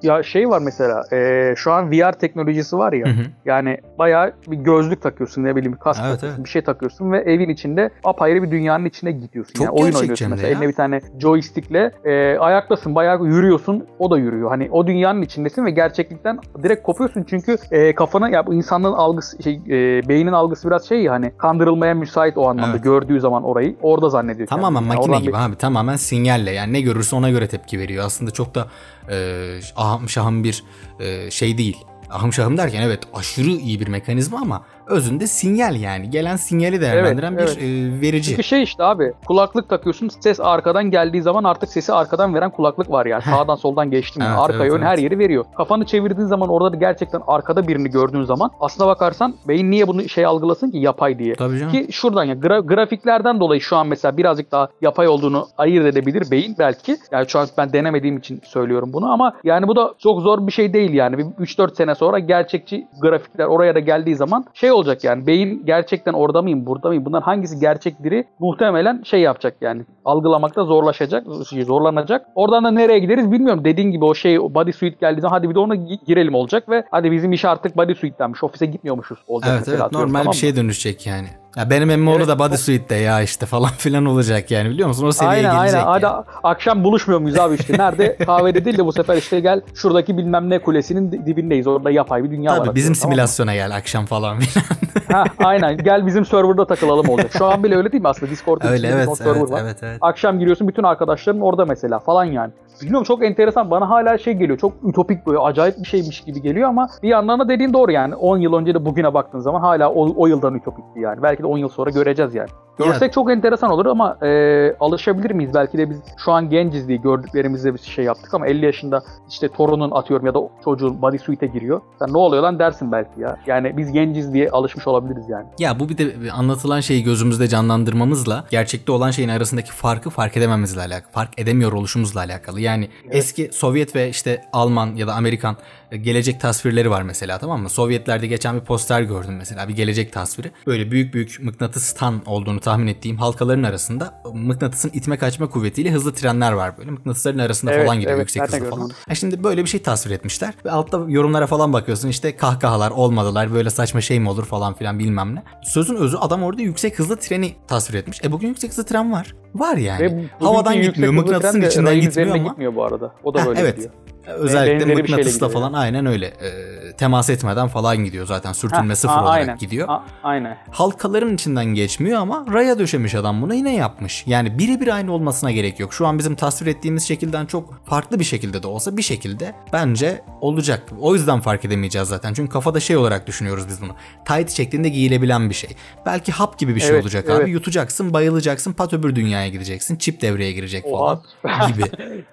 [0.04, 3.06] Ya şey var mesela e, şu an VR teknolojisi var ya.
[3.06, 3.24] Hı hı.
[3.46, 6.46] Yani bayağı bir gözlük takıyorsun ne bileyim bir kask Evet, takıyorsun evet.
[6.46, 9.54] bir şey takıyorsun ve evin içinde apayrı bir dünyanın içine gidiyorsun.
[9.54, 10.54] Çok yani oyun oynuyorsun mesela ya.
[10.54, 14.50] eline bir tane joystickle e, ayaktasın bayağı yürüyorsun o da yürüyor.
[14.50, 19.44] Hani o dünyanın içindesin ve gerçeklikten direkt kopuyorsun çünkü e, kafana ya bu insanlığın algısı
[19.44, 22.84] şey e, beynin algısı biraz şey ya hani kandırılmaya müsait o anlamda Evet.
[22.84, 24.48] gördüğü zaman orayı orada zannediyor.
[24.48, 24.80] Tamamen.
[24.82, 25.56] Yani makine oradan gibi bir- abi.
[25.56, 26.52] Tamamen sinyalle.
[26.52, 28.06] Yani ne görürse ona göre tepki veriyor.
[28.06, 28.68] Aslında çok da
[29.12, 30.64] e, ahım şahım bir
[31.00, 31.78] e, şey değil.
[32.10, 36.10] Ahım şahım derken evet aşırı iyi bir mekanizma ama özünde sinyal yani.
[36.10, 38.30] Gelen sinyali değerlendiren Evet, bir e, verici.
[38.30, 42.92] Çünkü şey işte abi kulaklık takıyorsun ses arkadan geldiği zaman artık sesi arkadan veren kulaklık
[42.92, 43.24] var yani.
[43.24, 44.24] Sağdan soldan geçtim.
[44.28, 44.88] Evet, Arkaya evet, ön evet.
[44.88, 45.46] her yeri veriyor.
[45.58, 50.10] Kafanı çevirdiğin zaman orada da gerçekten arkada birini gördüğün zaman aslına bakarsan beyin niye bunu
[50.10, 51.36] şey algılasın ki yapay diye.
[51.36, 51.72] Tabii canım.
[51.72, 56.32] Ki şuradan ya gra- grafiklerden dolayı şu an mesela birazcık daha yapay olduğunu ayırt edebilir
[56.32, 56.98] beyin belki.
[57.12, 60.52] Yani şu an ben denemediğim için söylüyorum bunu ama yani bu da çok zor bir
[60.52, 61.18] şey değil yani.
[61.18, 66.14] Bir 3-4 sene sonra gerçekçi grafikler oraya da geldiği zaman şey olacak yani beyin gerçekten
[66.14, 71.24] orada mıyım burada mıyım bunlar hangisi gerçekleri muhtemelen şey yapacak yani algılamakta zorlaşacak
[71.66, 72.26] zorlanacak.
[72.36, 73.64] Oradan da nereye gideriz bilmiyorum.
[73.64, 76.70] Dediğin gibi o şey o bodysuit geldiği zaman hadi bir de ona gi- girelim olacak
[76.70, 78.44] ve hadi bizim iş artık bodysuit'tenmiş.
[78.44, 81.28] Ofise gitmiyormuşuz olacak Evet evet normal tamam bir şeye dönüşecek yani.
[81.58, 85.08] Ya benim emmi Evet, da o- bodysuit'te ya işte falan filan olacak yani biliyor musun?
[85.08, 85.88] O seviyeye Aynen gelecek aynen.
[85.92, 86.24] Hadi yani.
[86.44, 87.78] akşam buluşmuyor muyuz abi işte?
[87.78, 88.18] Nerede?
[88.26, 91.68] Kahvede değil de bu sefer işte gel şuradaki bilmem ne kulesinin di- dibindeyiz.
[91.68, 92.58] Orada yapay bir dünya var.
[92.58, 94.66] Tabii bizim atıyorum, tamam simülasyona gel akşam falan filan.
[95.12, 95.78] Ha, aynen.
[95.78, 97.32] Gel bizim serverda takılalım olacak.
[97.38, 98.32] Şu an bile öyle değil mi aslında?
[98.32, 99.62] Discord'un Öyle evet Discord server evet, var.
[99.64, 99.98] evet evet.
[100.02, 102.52] Akşam giriyorsun bütün arkadaşların orada mesela falan yani.
[102.82, 103.72] Bilmiyorum çok enteresan.
[103.72, 104.58] Bana hala şey geliyor.
[104.58, 108.16] Çok ütopik böyle acayip bir şeymiş gibi geliyor ama bir yandan da dediğin doğru yani.
[108.16, 111.24] 10 yıl önce de bugüne baktığın zaman hala o, o yıldan ütopikti yani.
[111.24, 112.50] Belki de 10 yıl sonra göreceğiz yani.
[112.86, 115.54] Görsek çok enteresan olur ama e, alışabilir miyiz?
[115.54, 119.48] Belki de biz şu an genciz diye gördüklerimizde bir şey yaptık ama 50 yaşında işte
[119.50, 121.82] torunun atıyorum ya da çocuğun bodysuit'e giriyor.
[122.00, 123.38] Sen ne oluyor lan dersin belki ya.
[123.48, 125.46] Yani biz genciz diye alışmış olabiliriz yani.
[125.60, 130.82] Ya bu bir de anlatılan şeyi gözümüzde canlandırmamızla gerçekte olan şeyin arasındaki farkı fark edememizle
[130.82, 131.12] alakalı.
[131.12, 132.62] Fark edemiyor oluşumuzla alakalı.
[132.62, 135.58] Yani eski Sovyet ve işte Alman ya da Amerikan
[135.92, 137.70] e, gelecek tasvirleri var mesela tamam mı?
[137.70, 140.52] Sovyetlerde geçen bir poster gördüm mesela bir gelecek tasviri.
[140.68, 146.52] Böyle büyük büyük mıknatıstan olduğunu tahmin ettiğim halkaların arasında mıknatısın itme kaçma kuvvetiyle hızlı trenler
[146.52, 146.92] var böyle.
[146.92, 148.92] Mıknatısların arasında Evet, falan gidiyor evet, yüksek hızlı falan.
[149.08, 153.54] Ha şimdi böyle bir şey tasvir etmişler ve altta yorumlara falan bakıyorsun işte kahkahalar olmadılar
[153.54, 155.44] böyle saçma şey mi olur falan filan bilmem ne.
[155.64, 158.24] Sözün özü adam orada yüksek hızlı treni tasvir etmiş.
[158.24, 159.36] E bugün yüksek hızlı tren var.
[159.56, 160.30] Var yani.
[160.40, 162.48] Havadan gitmiyor mıknatısın içinden gitmiyor ama.
[162.50, 163.12] gitmiyor bu arada.
[163.24, 163.76] O da Ha, böyle evet.
[163.76, 163.94] gidiyor.
[164.34, 166.26] Özellikle Benzeri mıknatısla gidiyor falan aynen öyle.
[166.26, 168.54] Ee, temas etmeden falan gidiyor zaten.
[168.54, 169.58] Sürtünme Ha, sıfır ha, olarak aynen.
[169.58, 169.88] gidiyor.
[169.88, 170.58] Ha, aynen.
[170.72, 174.24] Halkaların içinden geçmiyor ama raya döşemiş adam bunu yine yapmış.
[174.28, 175.94] Yani birebir aynı olmasına gerek yok.
[175.94, 180.22] Şu an bizim tasvir ettiğimiz şekilden çok farklı bir şekilde de olsa bir şekilde bence
[180.42, 180.84] olacak.
[181.00, 182.34] O yüzden fark edemeyeceğiz zaten.
[182.34, 183.92] Çünkü kafada şey olarak düşünüyoruz biz bunu.
[184.26, 185.70] Tight şeklinde giyilebilen bir şey.
[186.06, 187.42] Belki hap gibi bir şey Evet, olacak evet.
[187.42, 187.52] abi.
[187.52, 189.96] Yutacaksın, bayılacaksın, pat öbür dünyaya gideceksin.
[189.96, 191.22] Çip devreye girecek Oha.
[191.42, 191.84] falan gibi.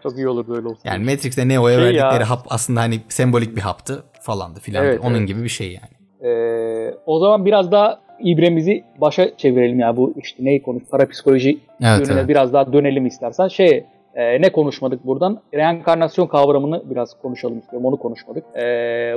[0.03, 0.81] Çok iyi olur böyle olsa.
[0.85, 2.31] Yani Matrix'te Neo'ya Şey verdikleri ya.
[2.31, 4.85] hap aslında hani sembolik bir haptı falandı filan.
[4.85, 5.29] Evet, Onun evet.
[5.29, 6.31] gibi bir şey yani.
[6.33, 12.01] Ee, o zaman biraz daha ibremizi başa çevirelim ya bu işte neyi konuş parapsikoloji Evet,
[12.01, 12.29] yönüne evet.
[12.29, 13.49] biraz daha dönelim istersen.
[13.49, 13.85] Şey
[14.17, 15.41] e, ne konuşmadık buradan?
[15.55, 17.87] Reenkarnasyon kavramını biraz konuşalım istiyorum.
[17.87, 18.45] Onu konuşmadık.
[18.57, 18.63] E,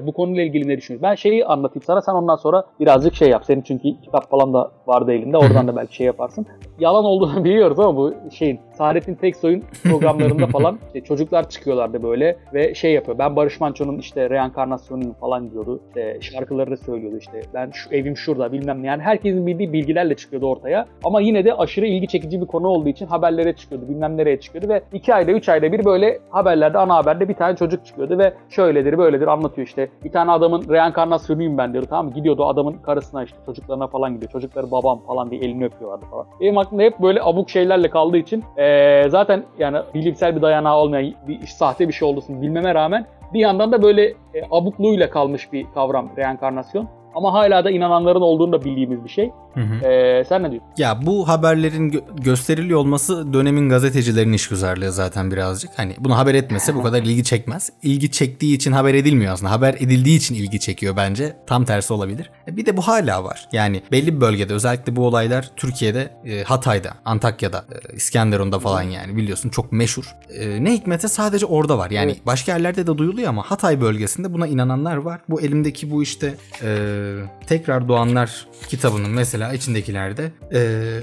[0.04, 1.10] bu konuyla ilgili ne düşünüyorsun?
[1.10, 2.02] Ben şeyi anlatayım sana.
[2.02, 3.46] Sen ondan sonra birazcık şey yap.
[3.46, 5.38] Senin çünkü kitap falan da vardı elinde.
[5.38, 6.46] Oradan da belki şey yaparsın.
[6.80, 12.76] Yalan olduğunu biliyoruz ama bu şeyin Saadettin Teksoy'un programlarında falan işte çocuklar çıkıyorlardı böyle ve
[12.76, 13.18] şey yapıyor.
[13.18, 15.80] Ben Barış Manço'nun işte reenkarnasyonunu falan diyordu.
[15.88, 17.42] İşte şarkıları da söylüyordu işte.
[17.54, 18.88] Ben şu evim şurada bilmem ne.
[18.88, 20.88] Yani herkesin bildiği bilgilerle çıkıyordu ortaya.
[21.04, 23.90] Ama yine de aşırı ilgi çekici bir konu olduğu için haberlere çıkıyordu.
[23.90, 27.56] Bilmem nereye çıkıyordu ve iki ayda üç ayda bir böyle haberlerde ana haberde bir tane
[27.56, 29.90] çocuk çıkıyordu ve şöyledir böyledir anlatıyor işte.
[30.04, 32.14] Bir tane adamın reenkarnasyonuyum ben diyordu tamam mı?
[32.14, 34.32] Gidiyordu adamın karısına işte çocuklarına falan gidiyor.
[34.32, 36.26] Çocukları babam falan diye elini öpüyorlardı falan.
[36.42, 41.14] Benim aklımda hep böyle abuk şeylerle kaldığı için eee, zaten yani bilimsel bir dayanağı olmayan
[41.28, 44.16] bir sahte bir şey olduğunu bilmeme rağmen bir yandan da böyle e,
[44.52, 46.88] abukluğuyla kalmış bir kavram reenkarnasyon.
[47.16, 49.30] Ama hala da inananların olduğunu da bildiğimiz bir şey.
[49.54, 49.86] Hı hı.
[49.90, 50.70] Eee, sen ne diyorsun?
[50.78, 55.72] Ya bu haberlerin gö- gösteriliyor olması dönemin gazetecilerin işgüzarlığı zaten birazcık.
[55.80, 57.70] Hani bunu haber etmese bu kadar ilgi çekmez.
[57.84, 59.52] İlgi çektiği için haber edilmiyor aslında.
[59.52, 61.36] Haber edildiği için ilgi çekiyor bence.
[61.48, 62.32] Tam tersi olabilir.
[62.48, 63.48] E Bir de bu hala var.
[63.52, 69.16] Yani belli bir bölgede özellikle bu olaylar Türkiye'de, e, Hatay'da, Antakya'da, e, İskenderun'da falan yani
[69.18, 70.16] biliyorsun çok meşhur.
[70.40, 71.92] E, Ne hikmetse sadece orada var.
[71.92, 72.26] Yani Evet.
[72.26, 75.22] başka yerlerde de duyuluyor ama Hatay bölgesinde buna inananlar var.
[75.30, 76.99] Bu elimdeki bu işte e,
[77.48, 80.58] Tekrar Doğanlar kitabının mesela içindekilerde e,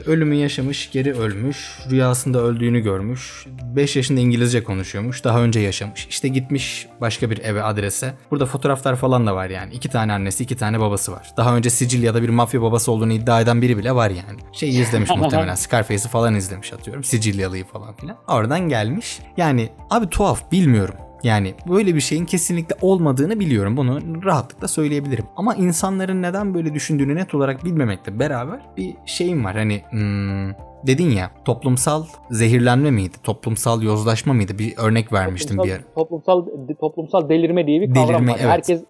[0.07, 6.07] ölümü yaşamış, geri ölmüş, rüyasında öldüğünü görmüş, 5 yaşında İngilizce konuşuyormuş, daha önce yaşamış.
[6.11, 8.15] İşte gitmiş başka bir eve adrese.
[8.31, 9.75] Burada fotoğraflar falan da var yani.
[9.75, 11.33] İki tane annesi, iki tane babası var.
[11.37, 14.41] Daha önce Sicilya'da bir mafya babası olduğunu iddia eden biri bile var yani.
[14.53, 15.55] Şeyi izlemiş muhtemelen.
[15.55, 17.05] Scarface'i falan izlemiş atıyorum.
[17.05, 18.17] Sicilyalı'yı falan filan.
[18.29, 19.19] Oradan gelmiş.
[19.37, 20.95] Yani abi tuhaf bilmiyorum.
[21.23, 23.77] Yani böyle bir şeyin kesinlikle olmadığını biliyorum.
[23.77, 25.25] Bunu rahatlıkla söyleyebilirim.
[25.37, 29.57] Ama insanların neden böyle düşündüğünü net olarak bilmemekle beraber bir şeyim var.
[29.57, 30.51] Hani hmm,
[30.87, 33.17] dedin ya toplumsal zehirlenme miydi?
[33.23, 34.59] Toplumsal yozlaşma mıydı?
[34.59, 35.81] Bir örnek vermiştim bir yer.
[35.95, 36.47] Toplumsal
[36.81, 38.39] toplumsal delirme diye bir kavram Delirme, var.
[38.41, 38.51] evet.
[38.51, 38.85] Herkes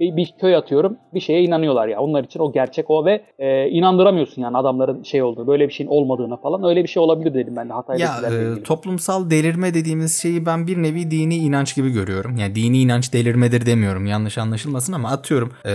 [0.00, 2.00] bir, köy atıyorum bir şeye inanıyorlar ya.
[2.00, 5.90] Onlar için o gerçek o ve e, inandıramıyorsun yani adamların şey olduğu böyle bir şeyin
[5.90, 6.64] olmadığına falan.
[6.64, 10.66] Öyle bir şey olabilir dedim ben de Ya Hatay'dakilerle e, toplumsal delirme dediğimiz şeyi ben
[10.66, 12.36] bir nevi dini inanç gibi görüyorum.
[12.36, 15.72] Yani dini inanç delirmedir demiyorum yanlış anlaşılmasın ama atıyorum e,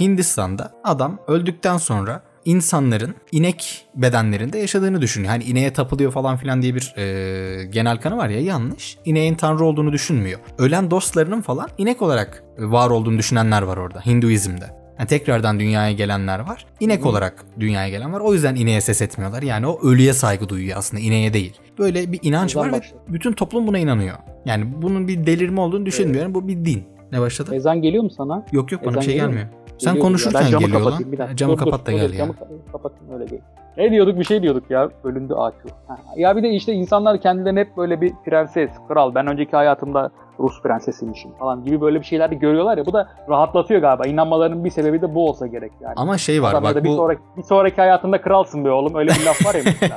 [0.00, 5.30] Hindistan'da adam öldükten sonra insanların inek bedenlerinde yaşadığını düşünüyor.
[5.30, 8.98] Hani ineğe tapılıyor falan filan diye bir e, genel kanı var ya yanlış.
[9.04, 10.40] İneğin tanrı olduğunu düşünmüyor.
[10.58, 14.80] Ölen dostlarının falan inek olarak var olduğunu düşünenler var orada Hinduizm'de.
[14.98, 16.66] Yani tekrardan dünyaya gelenler var.
[16.80, 18.20] İnek olarak dünyaya gelen var.
[18.20, 19.42] O yüzden ineğe ses etmiyorlar.
[19.42, 21.60] Yani o ölüye saygı duyuyor aslında ineğe değil.
[21.78, 23.00] Böyle bir inanç var ve başladı.
[23.08, 24.16] bütün toplum buna inanıyor.
[24.44, 26.34] Yani bunun bir delirme olduğunu düşünmüyorum.
[26.34, 26.84] Bu bir din.
[27.12, 27.54] Ne başladı?
[27.54, 28.46] Ezan geliyor mu sana?
[28.52, 29.34] Yok yok bana ezan bir şey geliyor mu?
[29.34, 29.59] gelmiyor.
[29.80, 30.06] Sen Geliyor.
[30.06, 31.12] konuşurken Ben camı geliyor kapatayım lan.
[31.12, 31.36] bir dakika.
[31.36, 32.18] Camı Dur, kapat da dur, gel dur, ya.
[32.18, 33.38] Camı ka- kapatayım öyle gel.
[33.76, 34.90] Ne diyorduk bir şey diyorduk ya.
[35.04, 35.56] Bölündü AQ.
[35.88, 39.14] Ha, Ya bir de işte insanlar kendilerini hep böyle bir prenses, kral.
[39.14, 42.86] Ben önceki hayatımda Rus prensesiymişim falan gibi böyle bir şeyler de görüyorlar ya.
[42.86, 44.06] Bu da rahatlatıyor galiba.
[44.06, 45.94] İnanmalarının bir sebebi de bu olsa gerek yani.
[45.96, 48.94] Ama şey var da bak bir, bu sonraki, bir sonraki hayatında kralsın be oğlum.
[48.94, 49.96] Öyle bir laf var ya mesela.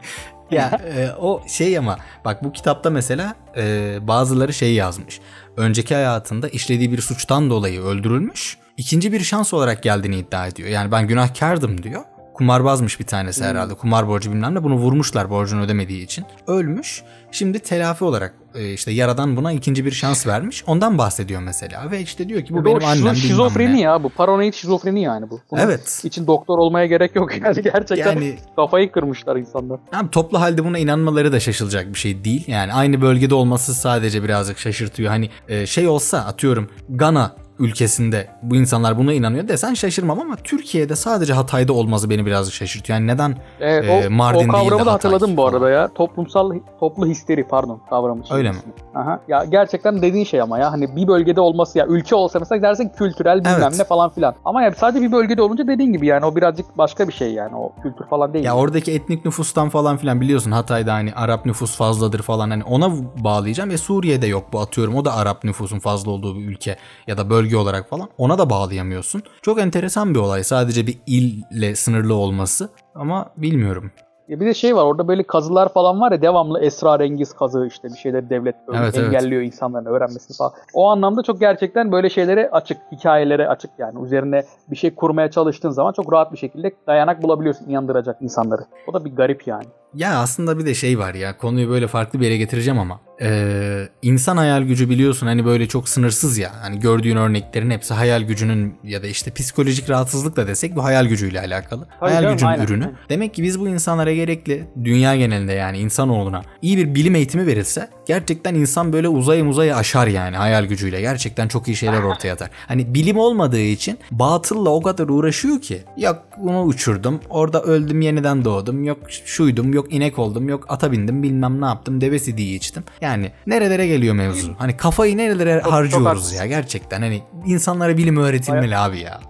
[0.50, 5.20] ya e, o şey ama bak bu kitapta mesela e, bazıları şey yazmış.
[5.56, 8.58] Önceki hayatında işlediği bir suçtan dolayı öldürülmüş.
[8.80, 10.68] İkinci bir şans olarak geldiğini iddia ediyor.
[10.68, 12.02] Yani ben günahkardım diyor.
[12.34, 13.74] Kumarbazmış bir tanesi herhalde.
[13.74, 14.64] Kumar borcu bilmem ne.
[14.64, 16.24] Bunu vurmuşlar borcunu ödemediği için.
[16.46, 17.02] Ölmüş.
[17.32, 20.64] Şimdi telafi olarak e, işte yaradan buna ikinci bir şans vermiş.
[20.66, 21.90] Ondan bahsediyor mesela.
[21.90, 23.80] Ve işte diyor ki bu benim annem şizofreni ne.
[23.80, 24.08] ya bu.
[24.08, 25.40] Paranoid şizofreni yani bu.
[25.50, 26.00] Bunun Evet.
[26.04, 29.80] için doktor olmaya gerek yok yani gerçekten Yani kafayı kırmışlar insanlar.
[29.92, 32.44] Abi toplu halde buna inanmaları da şaşılacak bir şey değil.
[32.46, 35.10] Yani aynı bölgede olması sadece birazcık şaşırtıyor.
[35.10, 40.96] Hani e, şey olsa atıyorum Gana ülkesinde bu insanlar buna inanıyor desen şaşırmam ama Türkiye'de
[40.96, 42.98] sadece Hatay'da olması beni birazcık şaşırtıyor.
[42.98, 45.52] Yani neden Evet, o, Mardin o değil de kavramı da Hatay hatırladım bu falan.
[45.54, 45.88] arada ya.
[45.94, 48.22] Toplumsal toplu histeri pardon kavramı.
[48.30, 48.56] Öyle mi?
[48.94, 49.20] Aha.
[49.28, 52.92] Ya gerçekten dediğin şey ama ya hani bir bölgede olması ya ülke olsa mesela dersin
[52.98, 53.78] kültürel bilmem Evet.
[53.78, 54.34] ne falan filan.
[54.44, 57.56] Ama ya sadece bir bölgede olunca dediğin gibi yani o birazcık başka bir şey yani
[57.56, 58.44] o kültür falan değil.
[58.44, 62.90] ya oradaki etnik nüfustan falan filan biliyorsun Hatay'da hani Arap nüfus fazladır falan hani ona
[63.24, 63.70] bağlayacağım.
[63.70, 67.30] E Suriye'de yok bu atıyorum o da Arap nüfusun fazla olduğu bir ülke ya da
[67.30, 69.22] bölge olarak falan ona da bağlayamıyorsun.
[69.42, 73.90] Çok enteresan bir olay sadece bir ille sınırlı olması ama bilmiyorum.
[74.30, 77.88] Ya bir de şey var orada böyle kazılar falan var ya devamlı esrarengiz kazı işte
[77.88, 79.06] bir şeyleri devlet Evet, evet.
[79.06, 80.52] engelliyor insanların öğrenmesini falan.
[80.74, 85.70] O anlamda çok gerçekten böyle şeylere açık, hikayelere açık yani üzerine bir şey kurmaya çalıştığın
[85.70, 88.62] zaman çok rahat bir şekilde dayanak bulabiliyorsun inandıracak insanları.
[88.86, 89.66] O da bir garip yani.
[89.94, 93.88] Ya aslında bir de şey var ya konuyu böyle farklı bir yere getireceğim ama ee,
[94.02, 98.74] insan hayal gücü biliyorsun hani böyle çok sınırsız ya hani gördüğün örneklerin hepsi hayal gücünün
[98.84, 101.88] ya da işte psikolojik rahatsızlık da desek bu hayal gücüyle alakalı.
[102.00, 102.92] hayal canım, gücünün aynen, ürünü.
[103.08, 107.88] Demek ki biz bu insanlara gerekli dünya genelinde yani insanoğluna iyi bir bilim eğitimi verilse
[108.10, 112.50] gerçekten insan böyle uzay uzaya aşar yani hayal gücüyle gerçekten çok iyi şeyler ortaya atar.
[112.68, 118.44] Hani bilim olmadığı için batılla o kadar uğraşıyor ki yok bunu uçurdum orada öldüm yeniden
[118.44, 122.84] doğdum yok şuydum yok inek oldum yok ata bindim bilmem ne yaptım deve sidiği içtim.
[123.00, 124.54] Yani nerelere geliyor mevzu?
[124.58, 129.20] Hani kafayı nerelere çok harcıyoruz ya gerçekten hani insanlara bilim öğretilmeli abi ya.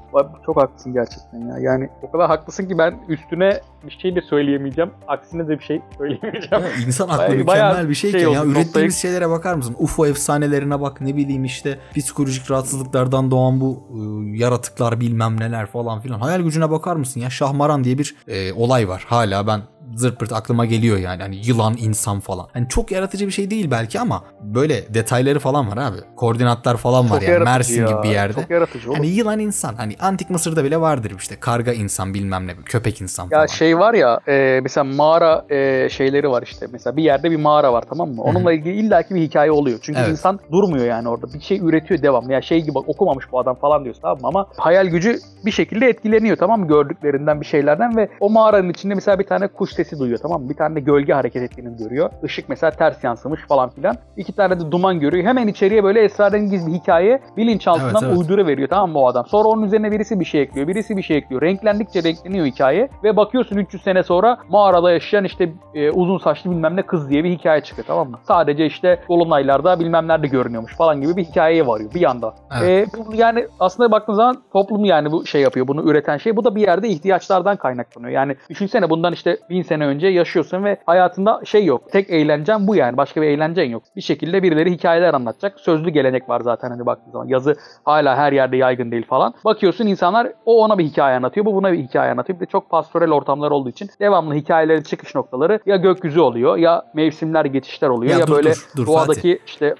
[0.46, 1.59] Çok haklısın gerçekten ya.
[1.59, 4.90] Yani o kadar haklısın ki ben üstüne bir şey de söyleyemeyeceğim.
[5.09, 6.64] Aksine de bir şey söyleyemeyeceğim.
[6.64, 8.31] Ya İnsan aklı Bayağı- mükemmel bayağı bir şey, şey ki ya.
[8.31, 9.77] oldu, Ürettiğimiz noktayı- şeylere bakar mısın?
[9.79, 13.99] UFO efsanelerine bak ne bileyim işte psikolojik rahatsızlıklardan doğan bu e,
[14.38, 16.18] yaratıklar bilmem neler falan filan.
[16.20, 17.31] Hayal gücüne bakar mısın ya?
[17.31, 19.05] Şahmaran diye bir e, olay var.
[19.09, 19.61] Hala ben
[19.96, 21.22] zırt pırt aklıma geliyor yani.
[21.22, 22.46] Hani yılan, insan falan.
[22.53, 25.96] Hani çok yaratıcı bir şey değil belki ama böyle detayları falan var abi.
[26.16, 27.33] Koordinatlar falan var Çok yani.
[27.33, 28.35] yaratıcı Mersin ya, gibi bir yerde.
[28.35, 28.96] Çok yaratıcı oğlum.
[28.98, 29.74] Hani yılan insan.
[29.74, 31.37] Hani antik Mısır'da bile vardır işte.
[31.40, 32.55] Karga insan bilmem ne.
[32.64, 33.46] Köpek insan Ya falan.
[33.46, 36.66] şey var ya e, mesela mağara e, şeyleri var işte.
[36.72, 38.22] Mesela bir yerde bir mağara var tamam mı?
[38.22, 39.79] Onunla ilgili illaki bir hikaye oluyor.
[39.83, 40.11] Çünkü Evet.
[40.11, 41.26] insan durmuyor yani orada.
[41.35, 42.33] Bir şey üretiyor devamlı.
[42.33, 44.26] Ya şey gibi bak okumamış bu adam falan diyorsun tamam mı?
[44.29, 46.68] Ama hayal gücü bir şekilde etkileniyor tamam mı?
[46.68, 50.49] Gördüklerinden bir şeylerden ve o mağaranın içinde mesela bir tane kuş sesi duyuyor tamam mı?
[50.49, 52.11] Bir tane de gölge hareket ettiğini görüyor.
[52.23, 53.97] Işık mesela ters yansımış falan filan.
[54.16, 55.25] İki tane de duman görüyor.
[55.27, 58.19] Hemen içeriye böyle esrarengiz bir hikaye bilinçaltından Evet, evet.
[58.19, 59.27] uyduru veriyor tamam mı o adam.
[59.27, 60.69] Sonra onun üzerine birisi bir şey ekliyor.
[60.69, 61.43] Birisi bir şey ekliyor.
[61.43, 62.89] Renklendikçe renkleniyor hikaye.
[63.05, 67.24] Ve bakıyorsun 300 sene sonra mağarada yaşayan işte e, uzun saçlı bilmem ne kız diye
[67.24, 68.18] bir hikaye çıkıyor tamam mı?
[68.28, 72.35] Sadece işte dolunaylarda bilmem nerede görünüyormuş falan gibi bir hikayeye varıyor bir anda.
[72.62, 72.89] Evet.
[72.95, 76.37] E, bu yani aslında baktığın zaman toplum yani bu şey yapıyor bunu üreten şey.
[76.37, 78.12] Bu da bir yerde ihtiyaçlardan kaynaklanıyor.
[78.12, 81.93] Yani düşünsene bundan işte bin sene önce yaşıyorsun ve hayatında şey yok.
[81.93, 82.97] Tek eğlencen bu yani.
[82.97, 83.83] Başka bir eğlencen yok.
[83.97, 85.61] Bir şekilde birileri hikayeler anlatacak.
[85.61, 87.29] Sözlü gelenek var zaten hani baktığın zaman.
[87.29, 89.35] Yazı hala her yerde yaygın değil falan.
[89.45, 91.47] Bakıyorsun insanlar o ona bir hikaye anlatıyor.
[91.47, 92.41] Bu buna bir hikaye anlatıyor.
[92.41, 96.83] Bir de çok pastoral ortamlar olduğu için devamlı hikayelerin çıkış noktaları ya gökyüzü oluyor ya
[96.95, 99.75] mevsimler geçişler oluyor Ya ya, dur, böyle dur, dur, doğadaki işte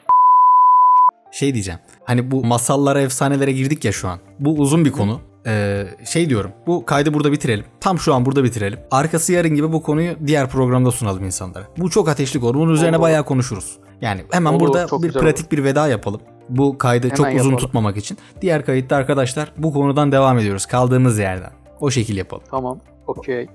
[1.33, 1.81] Şey diyeceğim.
[2.05, 4.19] Hani bu masallara, efsanelere girdik ya şu an.
[4.39, 5.21] Bu uzun bir konu.
[5.47, 6.51] Ee, şey diyorum.
[6.67, 7.65] Bu kaydı burada bitirelim.
[7.81, 8.79] Tam şu an burada bitirelim.
[8.91, 11.65] Arkası yarın gibi bu konuyu diğer programda sunalım insanlara.
[11.79, 12.55] Bu çok ateşli konu.
[12.55, 13.03] Bunun üzerine Olur.
[13.03, 13.77] bayağı konuşuruz.
[14.01, 16.21] Yani hemen Olur, burada bir pratik bir veda yapalım.
[16.49, 17.57] Bu kaydı Hemen çok uzun yapalım.
[17.57, 18.19] tutmamak için.
[18.41, 20.67] Diğer kayıtta arkadaşlar bu konudan devam ediyoruz.
[20.67, 21.51] Kaldığımız yerden.
[21.81, 22.45] O şekil yapalım.
[22.51, 22.79] Tamam.
[23.07, 23.49] Okey.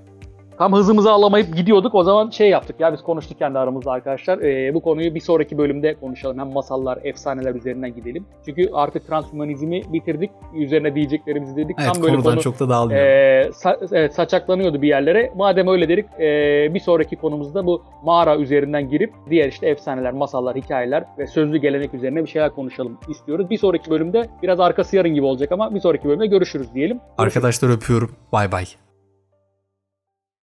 [0.58, 1.94] Tam hızımızı alamayıp gidiyorduk.
[1.94, 4.38] O zaman şey yaptık ya biz konuştuk kendi aramızda arkadaşlar.
[4.38, 6.38] Ee, bu konuyu bir sonraki bölümde konuşalım.
[6.38, 8.24] Hem masallar, efsaneler üzerinden gidelim.
[8.44, 10.30] Çünkü artık transhumanizmi bitirdik.
[10.54, 11.76] Üzerine diyeceklerimizi dedik.
[11.80, 13.08] Evet Tam böyle konu çok da dağılmayalım.
[13.08, 15.32] ee, sa- evet, saçaklanıyordu bir yerlere.
[15.36, 20.56] Madem öyle dedik ee, bir sonraki konumuzda bu mağara üzerinden girip diğer işte efsaneler, masallar,
[20.56, 23.50] hikayeler ve sözlü gelenek üzerine bir şeyler konuşalım istiyoruz.
[23.50, 26.96] Bir sonraki bölümde biraz arkası yarın gibi olacak ama bir sonraki bölümde görüşürüz diyelim.
[27.18, 27.36] Görüşürüz.
[27.36, 28.10] Arkadaşlar öpüyorum.
[28.32, 28.64] Bay bay.